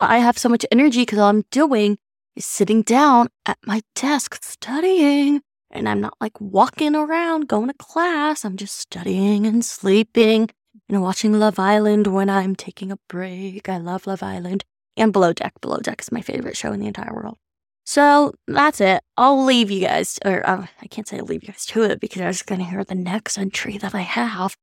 I 0.00 0.18
have 0.18 0.38
so 0.38 0.48
much 0.48 0.64
energy 0.72 1.02
because 1.02 1.18
all 1.18 1.28
I'm 1.28 1.44
doing 1.50 1.98
is 2.36 2.46
sitting 2.46 2.82
down 2.82 3.28
at 3.46 3.58
my 3.66 3.82
desk 3.94 4.38
studying. 4.42 5.42
And 5.70 5.88
I'm 5.88 6.00
not 6.00 6.14
like 6.20 6.40
walking 6.40 6.94
around 6.94 7.48
going 7.48 7.68
to 7.68 7.74
class. 7.74 8.44
I'm 8.44 8.56
just 8.56 8.78
studying 8.78 9.46
and 9.46 9.64
sleeping 9.64 10.48
and 10.88 11.02
watching 11.02 11.32
Love 11.32 11.58
Island 11.58 12.06
when 12.06 12.30
I'm 12.30 12.54
taking 12.54 12.92
a 12.92 12.98
break. 13.08 13.68
I 13.68 13.78
love 13.78 14.06
Love 14.06 14.22
Island 14.22 14.64
and 14.96 15.12
Below 15.12 15.32
Deck. 15.32 15.52
Below 15.60 15.78
Deck 15.78 16.00
is 16.00 16.12
my 16.12 16.20
favorite 16.20 16.56
show 16.56 16.72
in 16.72 16.80
the 16.80 16.86
entire 16.86 17.12
world. 17.12 17.36
So 17.84 18.32
that's 18.46 18.80
it. 18.80 19.02
I'll 19.16 19.44
leave 19.44 19.70
you 19.70 19.82
guys, 19.86 20.18
or 20.24 20.46
uh, 20.48 20.66
I 20.80 20.86
can't 20.86 21.06
say 21.06 21.18
I'll 21.18 21.26
leave 21.26 21.42
you 21.42 21.48
guys 21.48 21.66
to 21.66 21.82
it 21.82 22.00
because 22.00 22.22
I 22.22 22.26
was 22.26 22.42
going 22.42 22.60
to 22.60 22.66
hear 22.66 22.82
the 22.82 22.94
next 22.94 23.36
entry 23.38 23.76
that 23.78 23.94
I 23.94 24.00
have. 24.00 24.56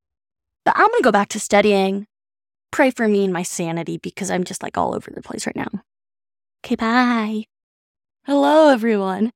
But 0.66 0.76
I'm 0.76 0.88
going 0.88 1.00
to 1.00 1.04
go 1.04 1.12
back 1.12 1.30
to 1.30 1.40
studying. 1.40 2.08
Pray 2.72 2.90
for 2.90 3.08
me 3.08 3.24
and 3.24 3.34
my 3.34 3.44
sanity 3.44 3.98
because 3.98 4.32
I'm 4.32 4.44
just 4.44 4.64
like 4.64 4.78
all 4.78 4.96
over 4.96 5.12
the 5.14 5.22
place 5.22 5.46
right 5.46 5.56
now. 5.56 5.70
Okay, 6.66 6.76
bye. 6.76 7.46
Hello, 8.26 8.70
everyone. 8.70 9.32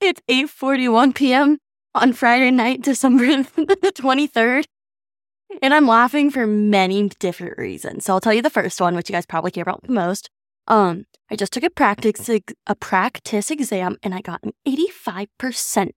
It's 0.00 0.20
8:41 0.28 1.14
p.m. 1.14 1.58
on 1.94 2.12
Friday 2.12 2.50
night, 2.50 2.82
December 2.82 3.26
the 3.26 3.92
23rd. 3.94 4.64
And 5.60 5.74
I'm 5.74 5.86
laughing 5.86 6.30
for 6.30 6.46
many 6.46 7.08
different 7.18 7.58
reasons. 7.58 8.04
So 8.04 8.14
I'll 8.14 8.20
tell 8.20 8.32
you 8.32 8.42
the 8.42 8.50
first 8.50 8.80
one, 8.80 8.96
which 8.96 9.10
you 9.10 9.12
guys 9.12 9.26
probably 9.26 9.50
care 9.50 9.62
about 9.62 9.82
the 9.82 9.92
most. 9.92 10.30
Um, 10.68 11.06
I 11.30 11.36
just 11.36 11.52
took 11.52 11.64
a 11.64 11.70
practice 11.70 12.28
a 12.28 12.74
practice 12.74 13.50
exam 13.50 13.96
and 14.02 14.14
I 14.14 14.20
got 14.20 14.42
an 14.42 14.52
85%. 14.66 15.90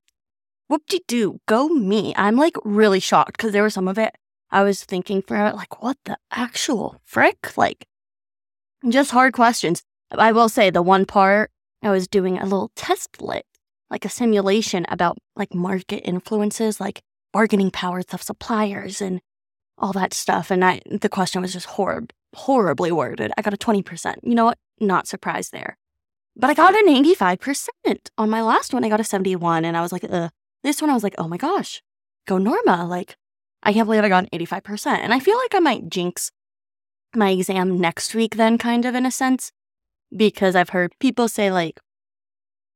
Whoop 0.68 0.82
de 0.88 1.02
doo, 1.08 1.40
go 1.48 1.70
me. 1.70 2.14
I'm 2.18 2.36
like 2.36 2.56
really 2.64 3.00
shocked 3.00 3.38
because 3.38 3.52
there 3.52 3.64
was 3.64 3.76
some 3.76 3.88
of 3.88 4.00
it 4.00 4.16
I 4.52 4.64
was 4.64 4.84
thinking 4.84 5.22
for 5.22 5.38
like, 5.52 5.82
what 5.82 5.98
the 6.06 6.18
actual 6.32 7.02
frick? 7.04 7.58
Like, 7.58 7.88
just 8.88 9.12
hard 9.12 9.34
questions. 9.34 9.84
I 10.12 10.32
will 10.32 10.50
say 10.50 10.70
the 10.70 10.82
one 10.82 11.06
part 11.06 11.52
I 11.84 11.90
was 11.90 12.08
doing 12.08 12.38
a 12.38 12.44
little 12.44 12.72
test 12.76 13.22
lit, 13.22 13.46
like 13.90 14.06
a 14.06 14.10
simulation 14.10 14.86
about 14.90 15.18
like 15.36 15.54
market 15.54 16.08
influences, 16.08 16.80
like 16.80 17.02
bargaining 17.34 17.70
powers 17.72 18.06
of 18.14 18.24
suppliers 18.24 19.02
and 19.02 19.20
all 19.78 19.92
that 19.94 20.14
stuff. 20.14 20.52
And 20.52 20.64
I, 20.64 20.82
the 20.90 21.10
question 21.10 21.42
was 21.42 21.54
just 21.54 21.66
horrible 21.66 22.16
horribly 22.36 22.92
worded. 22.92 23.32
I 23.38 23.42
got 23.42 23.54
a 23.54 23.58
20%. 23.58 24.15
You 24.24 24.36
know 24.36 24.46
what? 24.46 24.58
Not 24.80 25.08
surprised 25.08 25.51
there. 25.51 25.77
But 26.36 26.50
I 26.50 26.54
got 26.54 26.75
an 26.75 26.88
85%. 26.88 28.10
On 28.18 28.30
my 28.30 28.42
last 28.42 28.74
one, 28.74 28.84
I 28.84 28.89
got 28.89 29.00
a 29.00 29.06
71. 29.06 29.63
And 29.65 29.77
I 29.77 29.82
was 29.82 29.92
like, 29.92 30.06
Ugh. 30.10 30.30
this 30.63 30.82
one, 30.82 30.89
I 30.89 30.94
was 30.94 31.04
like, 31.04 31.15
oh 31.18 31.27
my 31.27 31.38
gosh, 31.38 31.82
go 32.27 32.38
Norma. 32.38 32.86
Like, 32.86 33.15
I 33.63 33.74
can't 33.74 33.88
believe 33.88 34.04
I 34.04 34.10
got 34.10 34.25
an 34.32 34.39
85%. 34.39 34.88
And 34.88 35.13
I 35.13 35.20
feel 35.20 35.38
like 35.38 35.56
I 35.56 35.60
might 35.60 35.89
jinx 35.89 36.32
my 37.15 37.30
exam 37.30 37.80
next 37.80 38.13
week, 38.13 38.36
then, 38.36 38.58
kind 38.58 38.86
of 38.86 38.96
in 38.96 39.06
a 39.06 39.12
sense, 39.12 39.51
because 40.15 40.56
I've 40.56 40.70
heard 40.70 40.94
people 41.00 41.30
say, 41.30 41.51
like, 41.51 41.80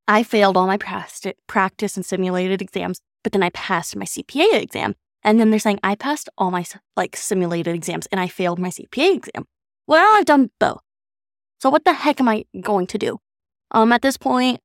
I 0.08 0.24
failed 0.24 0.58
all 0.58 0.66
my 0.66 0.78
practice 0.78 1.96
and 1.96 2.06
simulated 2.06 2.62
exams, 2.62 3.00
but 3.24 3.34
then 3.34 3.44
I 3.44 3.50
passed 3.52 3.96
my 3.96 4.06
CPA 4.06 4.62
exam. 4.62 4.96
And 5.24 5.40
then 5.40 5.50
they're 5.50 5.60
saying, 5.60 5.80
I 5.84 5.96
passed 5.96 6.30
all 6.38 6.52
my 6.52 6.66
like 6.96 7.16
simulated 7.16 7.76
exams 7.76 8.08
and 8.08 8.20
I 8.20 8.28
failed 8.28 8.60
my 8.60 8.70
CPA 8.70 9.16
exam. 9.16 9.46
Well, 9.88 10.18
I've 10.18 10.26
done 10.26 10.52
both. 10.60 10.82
So 11.60 11.70
what 11.70 11.84
the 11.84 11.94
heck 11.94 12.20
am 12.22 12.30
I 12.30 12.46
going 12.62 12.88
to 12.88 12.98
do? 12.98 13.20
Um, 13.72 13.92
at 13.92 14.02
this 14.02 14.18
point, 14.18 14.62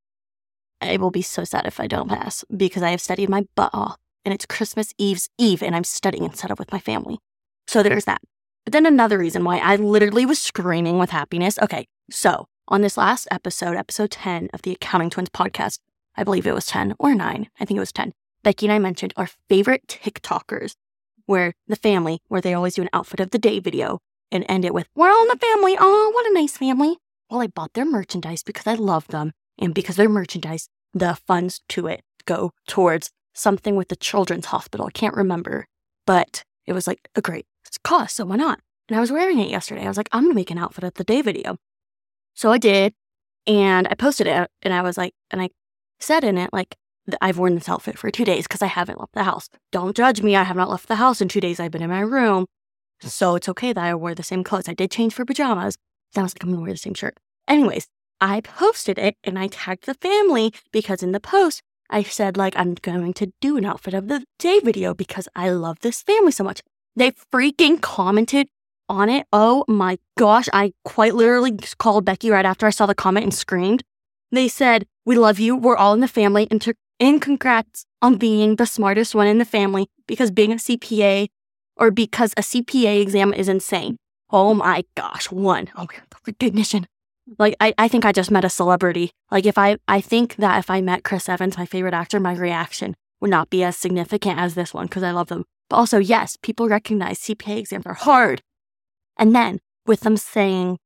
I 0.81 0.97
will 0.97 1.11
be 1.11 1.23
so 1.23 1.45
sad 1.45 1.67
if 1.67 1.81
I 1.81 1.87
don't 1.87 2.09
pass 2.09 2.45
because 2.55 2.83
I 2.83 2.91
have 2.91 3.01
studied 3.01 3.29
my 3.29 3.47
butt 3.57 3.71
off 3.73 3.97
and 4.25 4.33
it's 4.33 4.47
Christmas 4.47 4.93
Eve's 4.99 5.29
Eve 5.39 5.63
and 5.63 5.75
I'm 5.75 5.85
studying 5.85 6.25
instead 6.25 6.51
of 6.51 6.59
with 6.59 6.73
my 6.73 6.79
family. 6.79 7.19
So 7.67 7.83
there's 7.83 8.05
that. 8.05 8.21
But 8.65 8.73
then 8.73 8.87
another 8.87 9.19
reason 9.19 9.45
why 9.45 9.59
I 9.59 9.77
literally 9.77 10.25
was 10.25 10.41
screaming 10.41 10.99
with 10.99 11.11
happiness. 11.11 11.59
Okay, 11.61 11.87
so 12.11 12.47
on 12.69 12.81
this 12.81 12.97
last 12.97 13.29
episode, 13.31 13.77
episode 13.77 14.11
10 14.11 14.49
of 14.55 14.63
the 14.63 14.73
Accounting 14.73 15.11
Twins 15.11 15.29
podcast, 15.29 15.79
I 16.17 16.25
believe 16.25 16.47
it 16.47 16.55
was 16.55 16.67
10 16.67 16.95
or 16.99 17.15
9, 17.15 17.49
I 17.61 17.65
think 17.65 17.77
it 17.77 17.81
was 17.81 17.93
10. 17.93 18.13
Becky 18.45 18.67
and 18.67 18.73
I 18.73 18.79
mentioned 18.79 19.13
our 19.17 19.29
favorite 19.49 19.89
TikTokers, 19.89 20.75
where 21.27 21.55
the 21.67 21.77
family, 21.77 22.21
where 22.29 22.43
they 22.43 22.55
always 22.55 22.75
do 22.75 22.83
an 22.83 22.91
outfit 22.93 23.19
of 23.19 23.31
the 23.31 23.39
day 23.39 23.59
video 23.59 23.99
and 24.31 24.45
end 24.49 24.65
it 24.65 24.75
with, 24.75 24.87
We're 24.95 25.11
all 25.11 25.23
in 25.23 25.29
the 25.29 25.39
family. 25.39 25.77
Oh, 25.81 26.11
what 26.15 26.27
a 26.27 26.35
nice 26.35 26.57
family. 26.57 26.99
Well, 27.31 27.41
I 27.41 27.47
bought 27.49 27.73
their 27.73 27.87
merchandise 27.87 28.43
because 28.43 28.67
I 28.67 28.75
love 28.75 29.09
them. 29.09 29.33
And 29.59 29.75
because 29.75 29.97
their 29.97 30.09
merchandise, 30.09 30.69
the 30.93 31.15
funds 31.27 31.63
to 31.71 31.87
it 31.87 32.03
go 32.27 32.53
towards 32.69 33.11
something 33.33 33.77
with 33.77 33.89
the 33.89 33.97
children's 33.97 34.47
hospital. 34.47 34.87
I 34.87 34.91
can't 34.91 35.17
remember, 35.17 35.67
but 36.07 36.45
it 36.67 36.75
was 36.75 36.87
like 36.87 37.09
a 37.17 37.23
great 37.23 37.47
cost. 37.83 38.17
So 38.17 38.27
why 38.27 38.37
not? 38.37 38.61
And 38.89 38.97
I 38.97 39.01
was 39.01 39.11
wearing 39.11 39.39
it 39.39 39.51
yesterday. 39.51 39.85
I 39.85 39.89
was 39.89 39.97
like, 39.97 40.09
I'm 40.13 40.25
going 40.25 40.33
to 40.33 40.37
make 40.37 40.51
an 40.51 40.59
outfit 40.59 40.85
of 40.85 40.95
the 40.95 41.05
day 41.05 41.23
video. 41.23 41.57
So 42.35 42.53
I 42.53 42.59
did. 42.59 42.93
And 43.47 43.89
I 43.89 43.95
posted 43.95 44.27
it 44.27 44.51
and 44.63 44.75
I 44.75 44.83
was 44.83 44.97
like, 44.97 45.15
and 45.31 45.41
I 45.41 45.51
said 45.99 46.25
in 46.25 46.39
it, 46.39 46.51
like, 46.53 46.77
I've 47.21 47.39
worn 47.39 47.55
this 47.55 47.69
outfit 47.69 47.99
for 47.99 48.11
two 48.11 48.25
days 48.25 48.45
because 48.45 48.63
I 48.63 48.67
haven't 48.67 48.99
left 48.99 49.13
the 49.13 49.25
house. 49.25 49.49
Don't 49.73 49.97
judge 49.97 50.23
me. 50.23 50.37
I 50.37 50.45
have 50.45 50.57
not 50.57 50.71
left 50.71 50.89
the 50.89 50.97
house 50.97 51.21
in 51.21 51.29
two 51.29 51.41
days. 51.41 51.61
I've 51.61 51.71
been 51.71 51.83
in 51.83 51.91
my 51.91 52.01
room. 52.01 52.47
So 53.01 53.35
it's 53.35 53.49
okay 53.49 53.73
that 53.73 53.85
I 53.85 53.95
wore 53.95 54.15
the 54.15 54.23
same 54.23 54.45
clothes. 54.45 54.69
I 54.69 54.75
did 54.75 54.91
change 54.91 55.15
for 55.15 55.25
pajamas. 55.25 55.77
Was 56.17 56.35
like, 56.35 56.43
I'm 56.43 56.51
going 56.51 56.61
to 56.61 56.63
wear 56.63 56.73
the 56.73 56.79
same 56.79 56.95
shirt. 56.95 57.19
Anyways, 57.49 57.89
I 58.21 58.41
posted 58.41 58.99
it 58.99 59.17
and 59.25 59.39
I 59.39 59.49
tagged 59.49 59.87
the 59.87 59.95
family 59.95 60.55
because 60.73 61.03
in 61.03 61.13
the 61.13 61.21
post, 61.21 61.61
I 61.91 62.03
said, 62.03 62.37
like, 62.37 62.55
I'm 62.57 62.75
going 62.75 63.13
to 63.15 63.33
do 63.41 63.57
an 63.57 63.65
outfit 63.65 63.95
of 63.95 64.09
the 64.09 64.25
day 64.39 64.61
video 64.61 64.95
because 64.95 65.29
I 65.35 65.51
love 65.51 65.81
this 65.81 66.03
family 66.03 66.33
so 66.33 66.45
much. 66.45 66.63
They 66.97 67.13
freaking 67.33 67.81
commented 67.81 68.49
on 68.89 69.09
it. 69.11 69.27
Oh 69.33 69.65
my 69.69 69.99
gosh. 70.17 70.49
I 70.53 70.73
quite 70.85 71.15
literally 71.15 71.59
called 71.79 72.05
Becky 72.05 72.31
right 72.31 72.47
after 72.47 72.67
I 72.67 72.71
saw 72.71 72.87
the 72.87 72.95
comment 72.95 73.25
and 73.25 73.35
screamed. 73.35 73.83
They 74.31 74.49
said, 74.49 74.87
We 75.05 75.17
love 75.17 75.39
you. 75.39 75.57
We're 75.57 75.77
all 75.77 75.95
in 75.95 76.01
the 76.01 76.09
family. 76.09 76.49
And 76.51 76.61
to 76.63 76.75
and 77.01 77.21
congrats 77.21 77.87
on 78.03 78.17
being 78.17 78.57
the 78.57 78.67
smartest 78.67 79.15
one 79.15 79.27
in 79.27 79.39
the 79.39 79.45
family 79.45 79.89
because 80.07 80.31
being 80.31 80.53
a 80.53 80.57
CPA 80.57 81.29
or 81.77 81.91
because 81.91 82.33
a 82.37 82.43
CPA 82.43 83.01
exam 83.01 83.35
is 83.35 83.49
insane. 83.49 83.97
Oh 84.31 84.55
my 84.55 84.85
gosh, 84.97 85.31
one. 85.31 85.71
Oh, 85.77 85.87
the 86.11 86.17
recognition. 86.27 86.87
Like, 87.39 87.57
I, 87.61 87.73
I 87.79 87.89
think 87.89 88.05
I 88.05 88.13
just 88.13 88.31
met 88.31 88.45
a 88.45 88.51
celebrity. 88.51 89.11
Like, 89.31 89.47
if 89.47 89.57
I, 89.57 89.79
I 89.89 90.01
think 90.01 90.37
that 90.37 90.59
if 90.59 90.71
I 90.71 90.81
met 90.81 91.05
Chris 91.05 91.29
Evans, 91.29 91.57
my 91.57 91.67
favorite 91.67 91.95
actor, 91.95 92.21
my 92.21 92.35
reaction 92.35 92.95
would 93.21 93.31
not 93.31 93.49
be 93.49 93.65
as 93.65 93.77
significant 93.77 94.39
as 94.39 94.55
this 94.55 94.75
one 94.75 94.87
because 94.87 95.03
I 95.03 95.11
love 95.11 95.29
them. 95.29 95.45
But 95.71 95.77
also, 95.77 95.99
yes, 95.99 96.37
people 96.43 96.69
recognize 96.69 97.21
CPA 97.21 97.57
exams 97.57 97.87
are 97.87 97.95
hard. 97.95 98.43
And 99.17 99.35
then 99.35 99.61
with 99.87 100.01
them 100.01 100.17
saying 100.17 100.79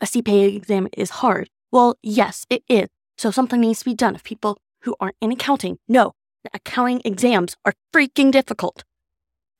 a 0.00 0.06
CPA 0.06 0.54
exam 0.54 0.88
is 0.96 1.10
hard, 1.10 1.48
well, 1.70 1.96
yes, 2.02 2.44
it 2.50 2.62
is. 2.68 2.88
So 3.16 3.30
something 3.30 3.60
needs 3.60 3.78
to 3.80 3.84
be 3.86 3.94
done. 3.94 4.14
If 4.14 4.24
people 4.24 4.58
who 4.82 4.94
aren't 5.00 5.16
in 5.20 5.32
accounting 5.32 5.78
know 5.88 6.12
that 6.44 6.54
accounting 6.54 7.00
exams 7.04 7.56
are 7.64 7.74
freaking 7.94 8.30
difficult. 8.30 8.84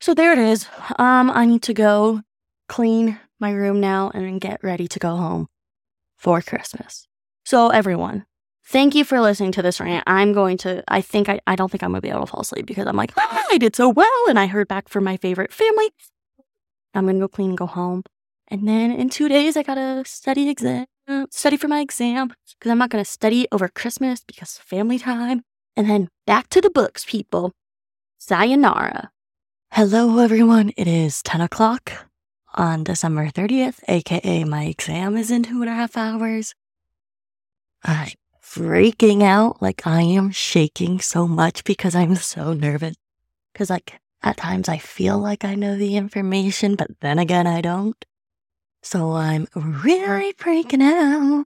So 0.01 0.15
there 0.15 0.33
it 0.33 0.39
is. 0.39 0.69
Um, 0.99 1.31
I 1.31 1.47
need 1.47 1.63
to 1.63 1.75
go 1.75 2.23
clean 2.69 3.19
my 3.39 3.53
room 3.53 3.81
now 3.81 4.11
and 4.15 4.41
get 4.41 4.63
ready 4.63 4.89
to 4.89 4.99
go 4.99 5.17
home 5.17 5.49
for 6.17 6.41
Christmas. 6.43 7.07
So 7.45 7.69
everyone, 7.71 8.25
thank 8.65 8.95
you 8.95 9.05
for 9.05 9.21
listening 9.21 9.53
to 9.53 9.63
this 9.63 9.81
rant. 9.81 10.05
I'm 10.07 10.33
going 10.33 10.57
to, 10.59 10.83
I 10.89 11.01
think, 11.01 11.29
I, 11.29 11.41
I 11.47 11.57
don't 11.57 11.71
think 11.71 11.83
I'm 11.83 11.91
going 11.91 12.01
to 12.01 12.07
be 12.07 12.11
able 12.11 12.21
to 12.21 12.27
fall 12.27 12.41
asleep 12.41 12.67
because 12.67 12.87
I'm 12.87 12.97
like, 12.97 13.13
ah, 13.17 13.45
I 13.51 13.59
did 13.59 13.77
so 13.77 13.89
well 13.89 14.29
and 14.29 14.39
I 14.39 14.47
heard 14.47 14.69
back 14.69 14.89
from 14.89 15.05
my 15.05 15.17
favorite 15.17 15.53
family. 15.53 15.91
I'm 16.95 17.05
going 17.05 17.17
to 17.17 17.21
go 17.21 17.29
clean 17.29 17.51
and 17.51 17.59
go 17.59 17.67
home. 17.67 18.03
And 18.49 18.69
then 18.69 18.91
in 18.91 19.09
two 19.09 19.29
days, 19.29 19.57
I 19.57 19.63
got 19.63 19.77
to 19.77 20.03
study 20.05 20.49
exam 20.49 20.87
study 21.31 21.57
for 21.57 21.69
my 21.69 21.81
exam 21.81 22.33
because 22.59 22.71
I'm 22.71 22.79
not 22.79 22.91
going 22.91 23.05
to 23.05 23.11
study 23.11 23.47
over 23.53 23.69
Christmas 23.69 24.23
because 24.27 24.59
family 24.59 24.99
time. 24.99 25.43
And 25.77 25.89
then 25.89 26.09
back 26.27 26.49
to 26.51 26.61
the 26.61 26.71
books, 26.71 27.05
people. 27.05 27.53
Sayonara. 28.19 29.11
Hello, 29.73 30.19
everyone. 30.19 30.73
It 30.77 30.87
is 30.87 31.23
10 31.23 31.41
o'clock 31.41 32.07
on 32.55 32.85
December 32.85 33.29
30th, 33.29 33.81
aka 33.89 34.45
my 34.45 34.65
exam 34.65 35.17
is 35.17 35.31
in 35.31 35.43
two 35.43 35.63
and 35.63 35.71
a 35.71 35.75
half 35.75 35.97
hours. 35.97 36.55
I'm 37.83 38.13
freaking 38.43 39.23
out. 39.23 39.63
Like, 39.63 39.87
I 39.87 40.03
am 40.03 40.31
shaking 40.31 41.01
so 41.01 41.27
much 41.27 41.65
because 41.65 41.95
I'm 41.95 42.17
so 42.17 42.53
nervous. 42.53 42.97
Because, 43.53 43.71
like, 43.71 43.99
at 44.23 44.37
times 44.37 44.69
I 44.69 44.79
feel 44.79 45.19
like 45.19 45.45
I 45.45 45.55
know 45.55 45.77
the 45.77 45.97
information, 45.97 46.77
but 46.77 46.91
then 47.01 47.19
again, 47.19 47.47
I 47.47 47.61
don't. 47.61 47.97
So 48.83 49.13
I'm 49.13 49.47
really 49.55 50.33
freaking 50.35 50.83
out. 50.83 51.45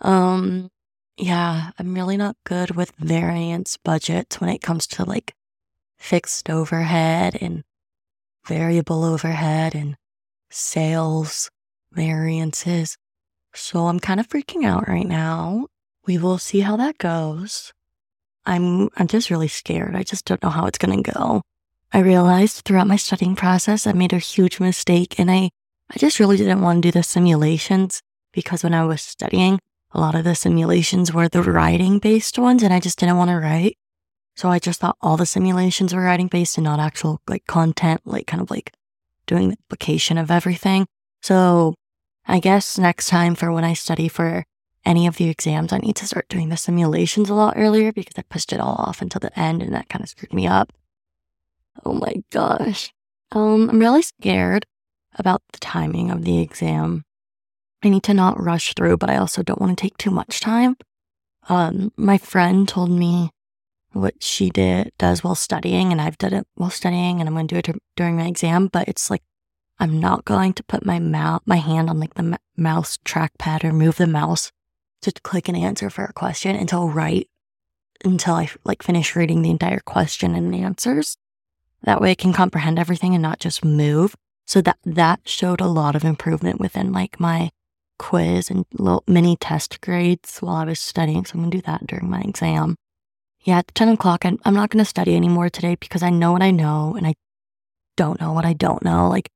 Um, 0.00 0.70
yeah, 1.16 1.70
I'm 1.78 1.94
really 1.94 2.16
not 2.16 2.36
good 2.44 2.70
with 2.72 2.92
variance 2.98 3.76
budgets 3.76 4.40
when 4.40 4.50
it 4.50 4.62
comes 4.62 4.86
to 4.88 5.04
like 5.04 5.34
fixed 5.98 6.48
overhead 6.48 7.36
and 7.40 7.62
variable 8.46 9.04
overhead 9.04 9.74
and 9.74 9.96
sales 10.50 11.50
variances. 11.92 12.96
So 13.54 13.88
I'm 13.88 14.00
kind 14.00 14.20
of 14.20 14.28
freaking 14.28 14.64
out 14.64 14.88
right 14.88 15.06
now. 15.06 15.66
We 16.06 16.18
will 16.18 16.38
see 16.38 16.60
how 16.60 16.76
that 16.76 16.98
goes. 16.98 17.72
I'm 18.46 18.88
I'm 18.96 19.06
just 19.06 19.28
really 19.28 19.48
scared. 19.48 19.94
I 19.94 20.02
just 20.02 20.24
don't 20.24 20.42
know 20.42 20.50
how 20.50 20.66
it's 20.66 20.78
going 20.78 21.02
to 21.02 21.12
go. 21.12 21.42
I 21.92 21.98
realized 21.98 22.64
throughout 22.64 22.86
my 22.86 22.96
studying 22.96 23.36
process 23.36 23.86
I 23.86 23.92
made 23.92 24.12
a 24.12 24.18
huge 24.18 24.60
mistake 24.60 25.18
and 25.18 25.30
I 25.30 25.50
I 25.90 25.98
just 25.98 26.20
really 26.20 26.36
didn't 26.36 26.62
want 26.62 26.82
to 26.82 26.88
do 26.88 26.92
the 26.92 27.02
simulations 27.02 28.00
because 28.32 28.62
when 28.62 28.74
I 28.74 28.84
was 28.84 29.02
studying, 29.02 29.58
a 29.92 29.98
lot 30.00 30.14
of 30.14 30.22
the 30.22 30.36
simulations 30.36 31.12
were 31.12 31.28
the 31.28 31.42
writing 31.42 31.98
based 31.98 32.38
ones 32.38 32.62
and 32.62 32.72
I 32.72 32.78
just 32.78 32.98
didn't 32.98 33.16
want 33.16 33.30
to 33.30 33.38
write. 33.38 33.76
So 34.36 34.48
I 34.48 34.60
just 34.60 34.80
thought 34.80 34.96
all 35.00 35.16
the 35.16 35.26
simulations 35.26 35.92
were 35.92 36.02
writing 36.02 36.28
based 36.28 36.56
and 36.56 36.64
not 36.64 36.78
actual 36.78 37.20
like 37.28 37.44
content, 37.46 38.02
like 38.04 38.28
kind 38.28 38.40
of 38.40 38.50
like 38.50 38.72
doing 39.26 39.48
the 39.50 39.56
application 39.66 40.16
of 40.16 40.30
everything. 40.30 40.86
So 41.22 41.74
I 42.24 42.38
guess 42.38 42.78
next 42.78 43.08
time 43.08 43.34
for 43.34 43.50
when 43.50 43.64
I 43.64 43.74
study 43.74 44.06
for 44.06 44.44
any 44.84 45.08
of 45.08 45.16
the 45.16 45.28
exams, 45.28 45.72
I 45.72 45.78
need 45.78 45.96
to 45.96 46.06
start 46.06 46.28
doing 46.28 46.50
the 46.50 46.56
simulations 46.56 47.28
a 47.28 47.34
lot 47.34 47.54
earlier 47.56 47.92
because 47.92 48.14
I 48.16 48.22
pushed 48.22 48.52
it 48.52 48.60
all 48.60 48.76
off 48.78 49.02
until 49.02 49.18
the 49.18 49.36
end 49.38 49.60
and 49.60 49.74
that 49.74 49.88
kind 49.88 50.04
of 50.04 50.08
screwed 50.08 50.32
me 50.32 50.46
up. 50.46 50.72
Oh 51.84 51.94
my 51.94 52.14
gosh. 52.30 52.92
Um, 53.32 53.68
I'm 53.68 53.80
really 53.80 54.02
scared 54.02 54.66
about 55.16 55.42
the 55.52 55.58
timing 55.58 56.10
of 56.10 56.24
the 56.24 56.40
exam. 56.40 57.04
I 57.82 57.88
need 57.88 58.02
to 58.04 58.14
not 58.14 58.42
rush 58.42 58.74
through, 58.74 58.98
but 58.98 59.10
I 59.10 59.16
also 59.16 59.42
don't 59.42 59.60
want 59.60 59.76
to 59.76 59.82
take 59.82 59.96
too 59.96 60.10
much 60.10 60.40
time. 60.40 60.76
Um, 61.48 61.92
my 61.96 62.18
friend 62.18 62.68
told 62.68 62.90
me 62.90 63.30
what 63.92 64.22
she 64.22 64.50
did 64.50 64.92
does 64.98 65.24
while 65.24 65.34
studying, 65.34 65.90
and 65.90 66.00
I've 66.00 66.18
done 66.18 66.34
it 66.34 66.46
while 66.54 66.70
studying, 66.70 67.20
and 67.20 67.28
I'm 67.28 67.34
going 67.34 67.48
to 67.48 67.62
do 67.62 67.72
it 67.72 67.82
during 67.96 68.16
my 68.16 68.26
exam. 68.26 68.68
But 68.68 68.88
it's 68.88 69.10
like 69.10 69.22
I'm 69.78 69.98
not 69.98 70.24
going 70.24 70.52
to 70.54 70.62
put 70.62 70.84
my 70.84 70.98
mouth, 70.98 71.42
my 71.46 71.56
hand 71.56 71.88
on 71.88 71.98
like 71.98 72.14
the 72.14 72.22
m- 72.22 72.36
mouse 72.56 72.98
trackpad 72.98 73.64
or 73.64 73.72
move 73.72 73.96
the 73.96 74.06
mouse 74.06 74.52
to 75.02 75.12
click 75.22 75.48
an 75.48 75.56
answer 75.56 75.88
for 75.88 76.04
a 76.04 76.12
question 76.12 76.54
until 76.54 76.90
right 76.90 77.26
until 78.04 78.34
I 78.34 78.50
like 78.64 78.82
finish 78.82 79.16
reading 79.16 79.42
the 79.42 79.50
entire 79.50 79.80
question 79.80 80.34
and 80.34 80.54
answers. 80.54 81.16
That 81.82 82.00
way 82.00 82.10
I 82.10 82.14
can 82.14 82.32
comprehend 82.32 82.78
everything 82.78 83.14
and 83.14 83.22
not 83.22 83.40
just 83.40 83.64
move. 83.64 84.14
So 84.50 84.60
that 84.62 84.78
that 84.84 85.20
showed 85.26 85.60
a 85.60 85.68
lot 85.68 85.94
of 85.94 86.02
improvement 86.02 86.58
within 86.58 86.90
like 86.90 87.20
my 87.20 87.50
quiz 88.00 88.50
and 88.50 88.66
little 88.72 89.04
mini 89.06 89.36
test 89.36 89.80
grades 89.80 90.40
while 90.40 90.56
I 90.56 90.64
was 90.64 90.80
studying. 90.80 91.24
So 91.24 91.34
I'm 91.34 91.42
gonna 91.42 91.52
do 91.52 91.60
that 91.60 91.86
during 91.86 92.10
my 92.10 92.20
exam. 92.22 92.74
Yeah, 93.42 93.58
at 93.58 93.72
10 93.76 93.90
o'clock, 93.90 94.26
I'm, 94.26 94.40
I'm 94.44 94.54
not 94.54 94.70
gonna 94.70 94.84
study 94.84 95.14
anymore 95.14 95.50
today 95.50 95.76
because 95.78 96.02
I 96.02 96.10
know 96.10 96.32
what 96.32 96.42
I 96.42 96.50
know 96.50 96.96
and 96.96 97.06
I 97.06 97.14
don't 97.96 98.20
know 98.20 98.32
what 98.32 98.44
I 98.44 98.54
don't 98.54 98.82
know. 98.82 99.08
Like 99.08 99.30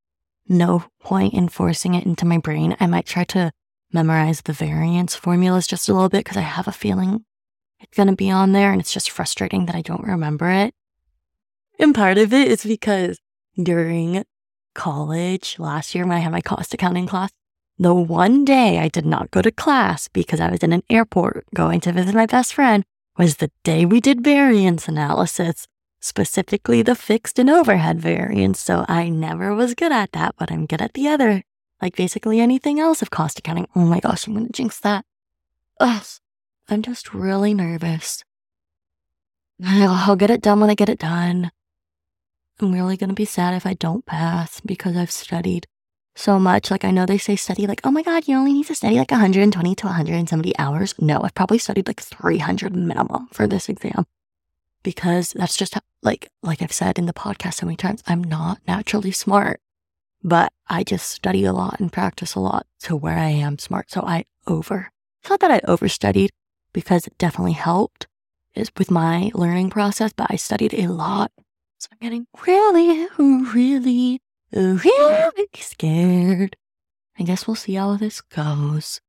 no 0.49 0.83
point 0.99 1.33
in 1.33 1.49
forcing 1.49 1.95
it 1.95 2.05
into 2.05 2.27
my 2.27 2.39
brain. 2.39 2.77
I 2.81 2.89
might 2.89 3.07
try 3.07 3.23
to 3.23 3.53
memorize 3.93 4.43
the 4.43 4.53
variance 4.53 5.15
formulas 5.15 5.69
just 5.69 5.89
a 5.89 5.93
little 5.93 6.09
bit 6.09 6.25
because 6.25 6.37
I 6.37 6.41
have 6.41 6.67
a 6.67 6.73
feeling 6.73 7.25
it's 7.79 7.97
going 7.97 8.09
to 8.09 8.17
be 8.17 8.33
on 8.33 8.51
there 8.51 8.73
and 8.73 8.81
it's 8.81 8.93
just 8.93 9.13
frustrating 9.13 9.67
that 9.67 9.77
I 9.77 9.83
don't 9.83 10.03
remember 10.03 10.51
it. 10.51 10.75
And 11.79 11.95
part 11.95 12.19
of 12.19 12.33
it 12.33 12.49
is 12.49 12.65
because 12.65 13.21
during 13.63 14.25
college 14.75 15.57
last 15.59 15.95
year 15.95 16.07
when 16.07 16.17
I 16.17 16.21
had 16.21 16.33
my 16.33 16.41
cost 16.41 16.75
accounting 16.75 17.07
class, 17.07 17.31
the 17.79 17.95
one 17.95 18.45
day 18.45 18.79
I 18.79 18.89
did 18.89 19.07
not 19.07 19.31
go 19.31 19.43
to 19.43 19.51
class 19.51 20.09
because 20.09 20.41
I 20.41 20.51
was 20.51 20.61
in 20.61 20.73
an 20.73 20.83
airport 20.91 21.47
going 21.55 21.81
to 21.81 21.93
visit 21.93 22.15
my 22.15 22.27
best 22.27 22.55
friend 22.55 22.85
was 23.17 23.37
the 23.37 23.51
day 23.63 23.85
we 23.85 24.01
did 24.01 24.23
variance 24.23 24.89
analysis, 24.89 25.67
specifically 26.01 26.83
the 26.83 26.95
fixed 26.95 27.39
and 27.39 27.49
overhead 27.49 28.01
variance. 28.01 28.61
So 28.61 28.85
I 28.89 29.09
never 29.09 29.55
was 29.55 29.75
good 29.75 29.93
at 29.93 30.13
that, 30.13 30.35
but 30.39 30.51
I'm 30.51 30.67
good 30.67 30.83
at 30.83 30.95
the 30.95 31.09
other. 31.09 31.43
Like 31.81 31.97
basically 31.97 32.41
anything 32.41 32.79
else 32.81 33.03
of 33.03 33.11
cost 33.11 33.39
accounting. 33.39 33.69
Oh 33.75 33.81
my 33.81 34.01
gosh, 34.01 34.27
I'm 34.27 34.35
going 34.35 34.47
to 34.47 34.53
jinx 34.53 34.81
that. 34.81 35.05
Ugh, 35.81 36.07
I'm 36.69 36.83
just 36.83 37.13
really 37.13 37.55
nervous. 37.55 38.25
I'll 39.65 40.17
get 40.17 40.31
it 40.31 40.43
done 40.43 40.61
when 40.61 40.71
I 40.71 40.75
get 40.75 40.89
it 40.89 40.99
done. 40.99 41.51
I'm 42.61 42.73
really 42.73 42.97
going 42.97 43.09
to 43.09 43.15
be 43.15 43.25
sad 43.25 43.55
if 43.55 43.67
I 43.67 43.75
don't 43.75 44.07
pass 44.07 44.61
because 44.61 44.97
I've 44.97 45.11
studied 45.11 45.67
so 46.15 46.39
much. 46.39 46.71
Like, 46.71 46.85
I 46.85 46.93
know 46.93 47.07
they 47.07 47.19
say 47.19 47.37
study, 47.37 47.67
like, 47.67 47.81
oh 47.85 47.91
my 47.91 48.03
God, 48.03 48.29
you 48.29 48.37
only 48.37 48.53
need 48.53 48.67
to 48.67 48.75
study 48.75 48.97
like 48.97 49.11
120 49.11 49.75
to 49.75 49.87
170 49.87 50.59
hours. 50.59 50.95
No, 51.01 51.21
I've 51.23 51.35
probably 51.35 51.59
studied 51.59 51.89
like 51.89 52.01
300 52.01 52.75
minimum 52.77 53.29
for 53.33 53.47
this 53.47 53.69
exam 53.69 54.05
because 54.85 55.31
that's 55.31 55.57
just 55.57 55.75
how, 55.75 55.81
like, 56.03 56.29
like 56.43 56.63
I've 56.63 56.73
said 56.73 56.99
in 56.99 57.07
the 57.07 57.13
podcast 57.13 57.55
so 57.55 57.67
many 57.67 57.77
times, 57.77 58.03
I'm 58.07 58.23
not 58.23 58.61
naturally 58.69 59.11
smart, 59.11 59.61
but 60.23 60.53
I 60.69 60.85
just 60.85 61.11
study 61.11 61.45
a 61.45 61.53
lot 61.53 61.81
and 61.81 61.93
practice 61.93 62.35
a 62.35 62.41
lot 62.41 62.67
to 62.83 62.95
where 62.95 63.19
I 63.19 63.31
am 63.31 63.59
smart. 63.59 63.91
So 63.91 64.03
I 64.03 64.27
over, 64.47 64.93
it's 65.21 65.31
not 65.31 65.41
that 65.41 65.51
I 65.51 65.61
overstudied 65.61 66.29
because 66.73 67.07
it 67.07 67.19
definitely 67.19 67.53
helped 67.53 68.07
with 68.79 68.91
my 68.91 69.33
learning 69.35 69.71
process, 69.71 70.13
but 70.13 70.29
I 70.31 70.37
studied 70.37 70.75
a 70.75 70.87
lot. 70.87 71.33
So 71.79 71.89
I'm 71.93 71.99
getting 72.01 72.27
really, 72.47 73.07
really, 73.19 74.21
really 74.53 75.49
scared. 75.55 76.57
I 77.19 77.23
guess 77.23 77.47
we'll 77.47 77.55
see 77.55 77.75
how 77.75 77.97
this 77.97 78.21
goes. 78.21 79.01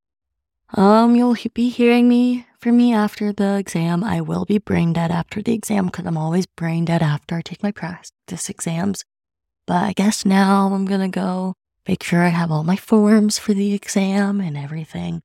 Um, 0.73 1.15
you'll 1.15 1.37
be 1.53 1.69
hearing 1.69 2.09
me 2.09 2.47
from 2.59 2.77
me 2.77 2.93
after 2.93 3.31
the 3.31 3.57
exam. 3.57 4.03
I 4.03 4.21
will 4.21 4.45
be 4.45 4.57
brain 4.57 4.93
dead 4.93 5.11
after 5.11 5.41
the 5.41 5.53
exam 5.53 5.85
because 5.85 6.05
I'm 6.05 6.17
always 6.17 6.45
brain 6.45 6.85
dead 6.85 7.01
after 7.01 7.35
I 7.35 7.41
take 7.41 7.63
my 7.63 7.71
practice 7.71 8.49
exams. 8.49 9.05
But 9.67 9.83
I 9.83 9.93
guess 9.93 10.25
now 10.25 10.73
I'm 10.73 10.85
gonna 10.85 11.09
go 11.09 11.53
make 11.87 12.03
sure 12.03 12.21
I 12.23 12.29
have 12.29 12.51
all 12.51 12.63
my 12.63 12.75
forms 12.75 13.39
for 13.39 13.53
the 13.53 13.73
exam 13.73 14.41
and 14.41 14.57
everything. 14.57 15.21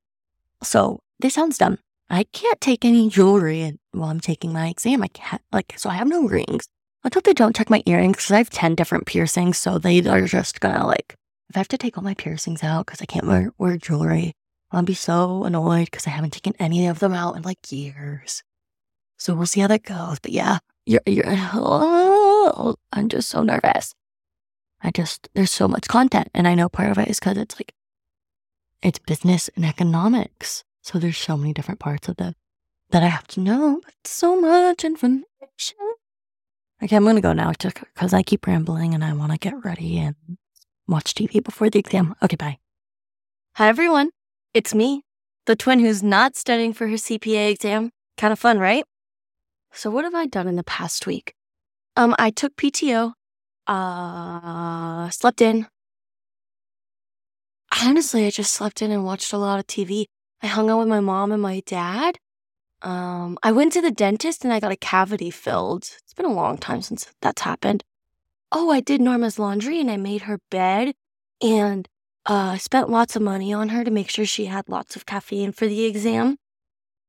So 0.63 1.01
this 1.19 1.35
sounds 1.35 1.59
dumb. 1.59 1.79
I 2.09 2.25
can't 2.25 2.61
take 2.61 2.85
any 2.85 3.09
jewelry 3.09 3.79
while 3.93 4.11
I'm 4.11 4.21
taking 4.21 4.53
my 4.53 4.69
exam. 4.69 5.03
I 5.03 5.09
can't, 5.09 5.43
like, 5.53 5.75
so 5.77 5.89
I 5.91 5.95
have 5.95 6.09
no 6.09 6.27
rings. 6.27 6.69
Hope 7.03 7.25
they 7.25 7.33
don't 7.33 7.57
check 7.57 7.71
my 7.71 7.83
earrings 7.87 8.17
because 8.17 8.31
I 8.31 8.39
have 8.39 8.51
10 8.51 8.75
different 8.75 9.07
piercings. 9.07 9.59
So 9.59 9.79
they 9.79 10.07
are 10.07 10.27
just 10.27 10.61
gonna, 10.61 10.87
like, 10.87 11.17
if 11.49 11.57
I 11.57 11.61
have 11.61 11.69
to 11.69 11.79
take 11.79 11.99
all 11.99 12.05
my 12.05 12.15
piercings 12.15 12.63
out 12.63 12.87
because 12.87 13.03
I 13.03 13.07
can't 13.07 13.27
wear, 13.27 13.53
wear 13.59 13.77
jewelry, 13.77 14.35
I'll 14.71 14.83
be 14.83 14.95
so 14.95 15.45
annoyed 15.45 15.87
because 15.87 16.07
I 16.07 16.11
haven't 16.11 16.33
taken 16.33 16.55
any 16.59 16.87
of 16.87 17.01
them 17.01 17.13
out 17.13 17.37
in 17.37 17.43
like 17.43 17.73
years. 17.73 18.43
So 19.19 19.35
we'll 19.35 19.47
see 19.47 19.61
how 19.61 19.67
that 19.67 19.83
goes. 19.83 20.19
But 20.21 20.33
yeah, 20.33 20.59
you're, 20.87 21.01
you're, 21.07 21.25
oh, 21.27 22.77
I'm 22.93 23.09
just 23.09 23.29
so 23.29 23.43
nervous. 23.43 23.95
I 24.83 24.91
just, 24.91 25.29
there's 25.35 25.51
so 25.51 25.69
much 25.69 25.89
content. 25.89 26.29
And 26.35 26.47
I 26.47 26.55
know 26.55 26.69
part 26.69 26.91
of 26.91 26.99
it 26.99 27.09
is 27.09 27.19
because 27.19 27.37
it's 27.37 27.57
like, 27.57 27.75
it's 28.83 28.99
business 28.99 29.51
and 29.57 29.65
economics. 29.65 30.65
So 30.83 30.99
there's 30.99 31.19
so 31.19 31.37
many 31.37 31.53
different 31.53 31.81
parts 31.81 32.09
of 32.09 32.17
the 32.17 32.35
that 32.91 33.03
I 33.03 33.09
have 33.09 33.27
to 33.29 33.41
know. 33.41 33.81
But 33.85 33.95
so 34.05 34.41
much 34.41 34.85
information. 34.85 35.25
Okay, 36.83 36.97
I'm 36.97 37.05
gonna 37.05 37.21
go 37.21 37.35
now 37.35 37.53
because 37.53 38.15
I 38.15 38.23
keep 38.23 38.47
rambling 38.47 38.95
and 38.95 39.05
I 39.05 39.13
want 39.13 39.33
to 39.33 39.39
get 39.39 39.53
ready 39.65 39.99
and 39.99 40.17
watch 40.89 41.13
TV 41.15 41.45
before 41.45 41.69
the 41.69 41.79
exam. 41.79 42.15
Okay, 42.23 42.37
bye. 42.37 42.59
Hi 43.57 43.69
everyone, 43.69 44.11
it's 44.55 44.75
me, 44.75 45.03
the 45.45 45.57
twin 45.57 45.81
who's 45.81 46.03
not 46.03 46.37
studying 46.37 46.73
for 46.73 46.87
her 46.87 46.95
CPA 46.97 47.51
exam. 47.51 47.91
Kind 48.17 48.33
of 48.33 48.39
fun, 48.39 48.59
right? 48.59 48.85
So 49.73 49.91
what 49.91 50.05
have 50.05 50.15
I 50.15 50.25
done 50.25 50.49
in 50.49 50.57
the 50.57 50.65
past 50.65 51.07
week? 51.07 51.35
Um, 51.97 52.15
I 52.19 52.31
took 52.31 52.57
PTO, 52.57 53.13
uh, 53.67 55.11
slept 55.11 55.43
in. 55.43 55.67
Honestly, 57.83 58.25
I 58.25 58.31
just 58.31 58.55
slept 58.55 58.81
in 58.81 58.91
and 58.91 59.05
watched 59.05 59.35
a 59.35 59.39
lot 59.39 59.59
of 59.59 59.67
TV. 59.67 60.07
I 60.43 60.47
hung 60.47 60.71
out 60.71 60.79
with 60.79 60.89
my 60.89 61.01
mom 61.01 61.31
and 61.31 61.43
my 61.43 61.61
dad. 61.67 62.17
Um, 62.83 63.39
I 63.43 63.53
went 63.53 63.73
to 63.75 63.83
the 63.83 63.91
dentist 63.91 64.45
and 64.45 64.53
I 64.53 64.61
got 64.61 64.73
a 64.73 64.77
cavity 64.77 65.31
filled. 65.31 65.83
It's 66.03 66.15
been 66.15 66.27
a 66.27 66.33
long 66.33 66.59
time 66.59 66.83
since 66.83 67.13
that's 67.21 67.43
happened. 67.43 67.85
Oh, 68.53 68.71
I 68.71 68.81
did 68.81 69.01
Norma's 69.01 69.39
laundry 69.39 69.81
and 69.81 69.91
I 69.91 69.97
made 69.97 70.23
her 70.23 70.41
bed 70.51 70.95
and 71.43 71.89
uh, 72.27 72.57
spent 72.57 72.91
lots 72.91 73.17
of 73.17 73.23
money 73.23 73.53
on 73.53 73.71
her 73.71 73.85
to 73.85 73.91
make 73.91 74.11
sure 74.11 74.25
she 74.25 74.47
had 74.47 74.69
lots 74.69 74.97
of 74.97 75.07
caffeine 75.07 75.53
for 75.53 75.67
the 75.67 75.85
exam. 75.85 76.37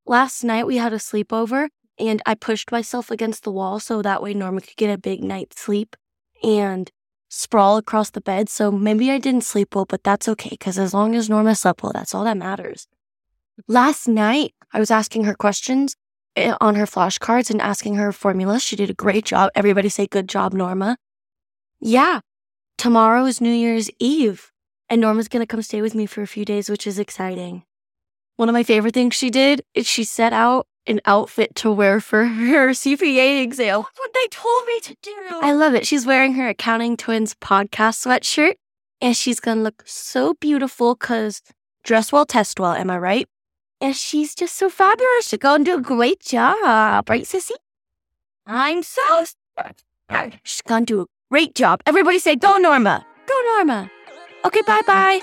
Last 0.05 0.43
night 0.43 0.67
we 0.67 0.77
had 0.77 0.93
a 0.93 0.97
sleepover 0.97 1.69
and 1.97 2.21
I 2.25 2.35
pushed 2.35 2.71
myself 2.71 3.11
against 3.11 3.43
the 3.43 3.51
wall 3.51 3.79
so 3.79 4.01
that 4.01 4.21
way 4.21 4.33
Norma 4.33 4.61
could 4.61 4.77
get 4.77 4.93
a 4.93 4.97
big 4.97 5.23
night's 5.23 5.61
sleep 5.61 5.95
and 6.43 6.89
sprawl 7.29 7.77
across 7.77 8.09
the 8.09 8.21
bed. 8.21 8.49
So 8.49 8.71
maybe 8.71 9.09
I 9.11 9.17
didn't 9.17 9.43
sleep 9.43 9.75
well, 9.75 9.85
but 9.85 10.03
that's 10.03 10.27
okay 10.27 10.49
because 10.51 10.77
as 10.77 10.93
long 10.93 11.15
as 11.15 11.29
Norma 11.29 11.55
slept 11.55 11.81
well, 11.81 11.93
that's 11.93 12.13
all 12.13 12.25
that 12.25 12.37
matters. 12.37 12.87
Last 13.67 14.07
night, 14.07 14.53
I 14.73 14.79
was 14.79 14.91
asking 14.91 15.25
her 15.25 15.33
questions 15.33 15.95
eh, 16.35 16.53
on 16.61 16.75
her 16.75 16.85
flashcards 16.85 17.49
and 17.49 17.61
asking 17.61 17.95
her 17.95 18.11
formulas. 18.11 18.63
She 18.63 18.75
did 18.75 18.89
a 18.89 18.93
great 18.93 19.25
job. 19.25 19.51
Everybody 19.55 19.89
say, 19.89 20.07
Good 20.07 20.29
job, 20.29 20.53
Norma. 20.53 20.97
Yeah, 21.79 22.19
tomorrow 22.77 23.25
is 23.25 23.41
New 23.41 23.53
Year's 23.53 23.89
Eve, 23.99 24.51
and 24.89 25.01
Norma's 25.01 25.27
gonna 25.27 25.47
come 25.47 25.61
stay 25.61 25.81
with 25.81 25.95
me 25.95 26.05
for 26.05 26.21
a 26.21 26.27
few 26.27 26.45
days, 26.45 26.69
which 26.69 26.85
is 26.85 26.99
exciting. 26.99 27.63
One 28.37 28.49
of 28.49 28.53
my 28.53 28.63
favorite 28.63 28.93
things 28.93 29.15
she 29.15 29.29
did 29.29 29.63
is 29.73 29.87
she 29.87 30.03
set 30.03 30.33
out 30.33 30.67
an 30.87 30.99
outfit 31.05 31.55
to 31.55 31.71
wear 31.71 31.99
for 31.99 32.25
her 32.25 32.69
CPA 32.69 33.41
exam. 33.41 33.81
That's 33.81 33.99
what 33.99 34.13
they 34.13 34.27
told 34.29 34.65
me 34.65 34.79
to 34.81 34.95
do. 35.01 35.39
I 35.41 35.53
love 35.53 35.73
it. 35.73 35.85
She's 35.85 36.05
wearing 36.05 36.33
her 36.33 36.49
Accounting 36.49 36.97
Twins 36.97 37.35
podcast 37.35 38.05
sweatshirt, 38.05 38.55
and 39.01 39.17
she's 39.17 39.39
gonna 39.39 39.61
look 39.61 39.83
so 39.85 40.35
beautiful 40.35 40.95
because 40.95 41.41
dress 41.83 42.11
well, 42.11 42.25
test 42.25 42.59
well. 42.59 42.73
Am 42.73 42.89
I 42.89 42.97
right? 42.97 43.27
And 43.81 43.95
she's 43.95 44.35
just 44.35 44.55
so 44.55 44.69
fabulous. 44.69 45.27
She's 45.27 45.39
going 45.39 45.65
to 45.65 45.71
do 45.71 45.77
a 45.77 45.81
great 45.81 46.21
job, 46.21 47.09
right, 47.09 47.23
Sissy? 47.23 47.57
I'm 48.45 48.83
so. 48.83 49.25
She's 50.43 50.61
going 50.61 50.85
to 50.85 50.93
do 50.93 51.01
a 51.01 51.05
great 51.31 51.55
job. 51.55 51.81
Everybody 51.85 52.19
say, 52.19 52.35
go, 52.35 52.57
Norma. 52.57 53.05
Go, 53.27 53.41
Norma. 53.55 53.89
Okay, 54.45 54.61
bye 54.61 54.81
bye. 54.85 55.21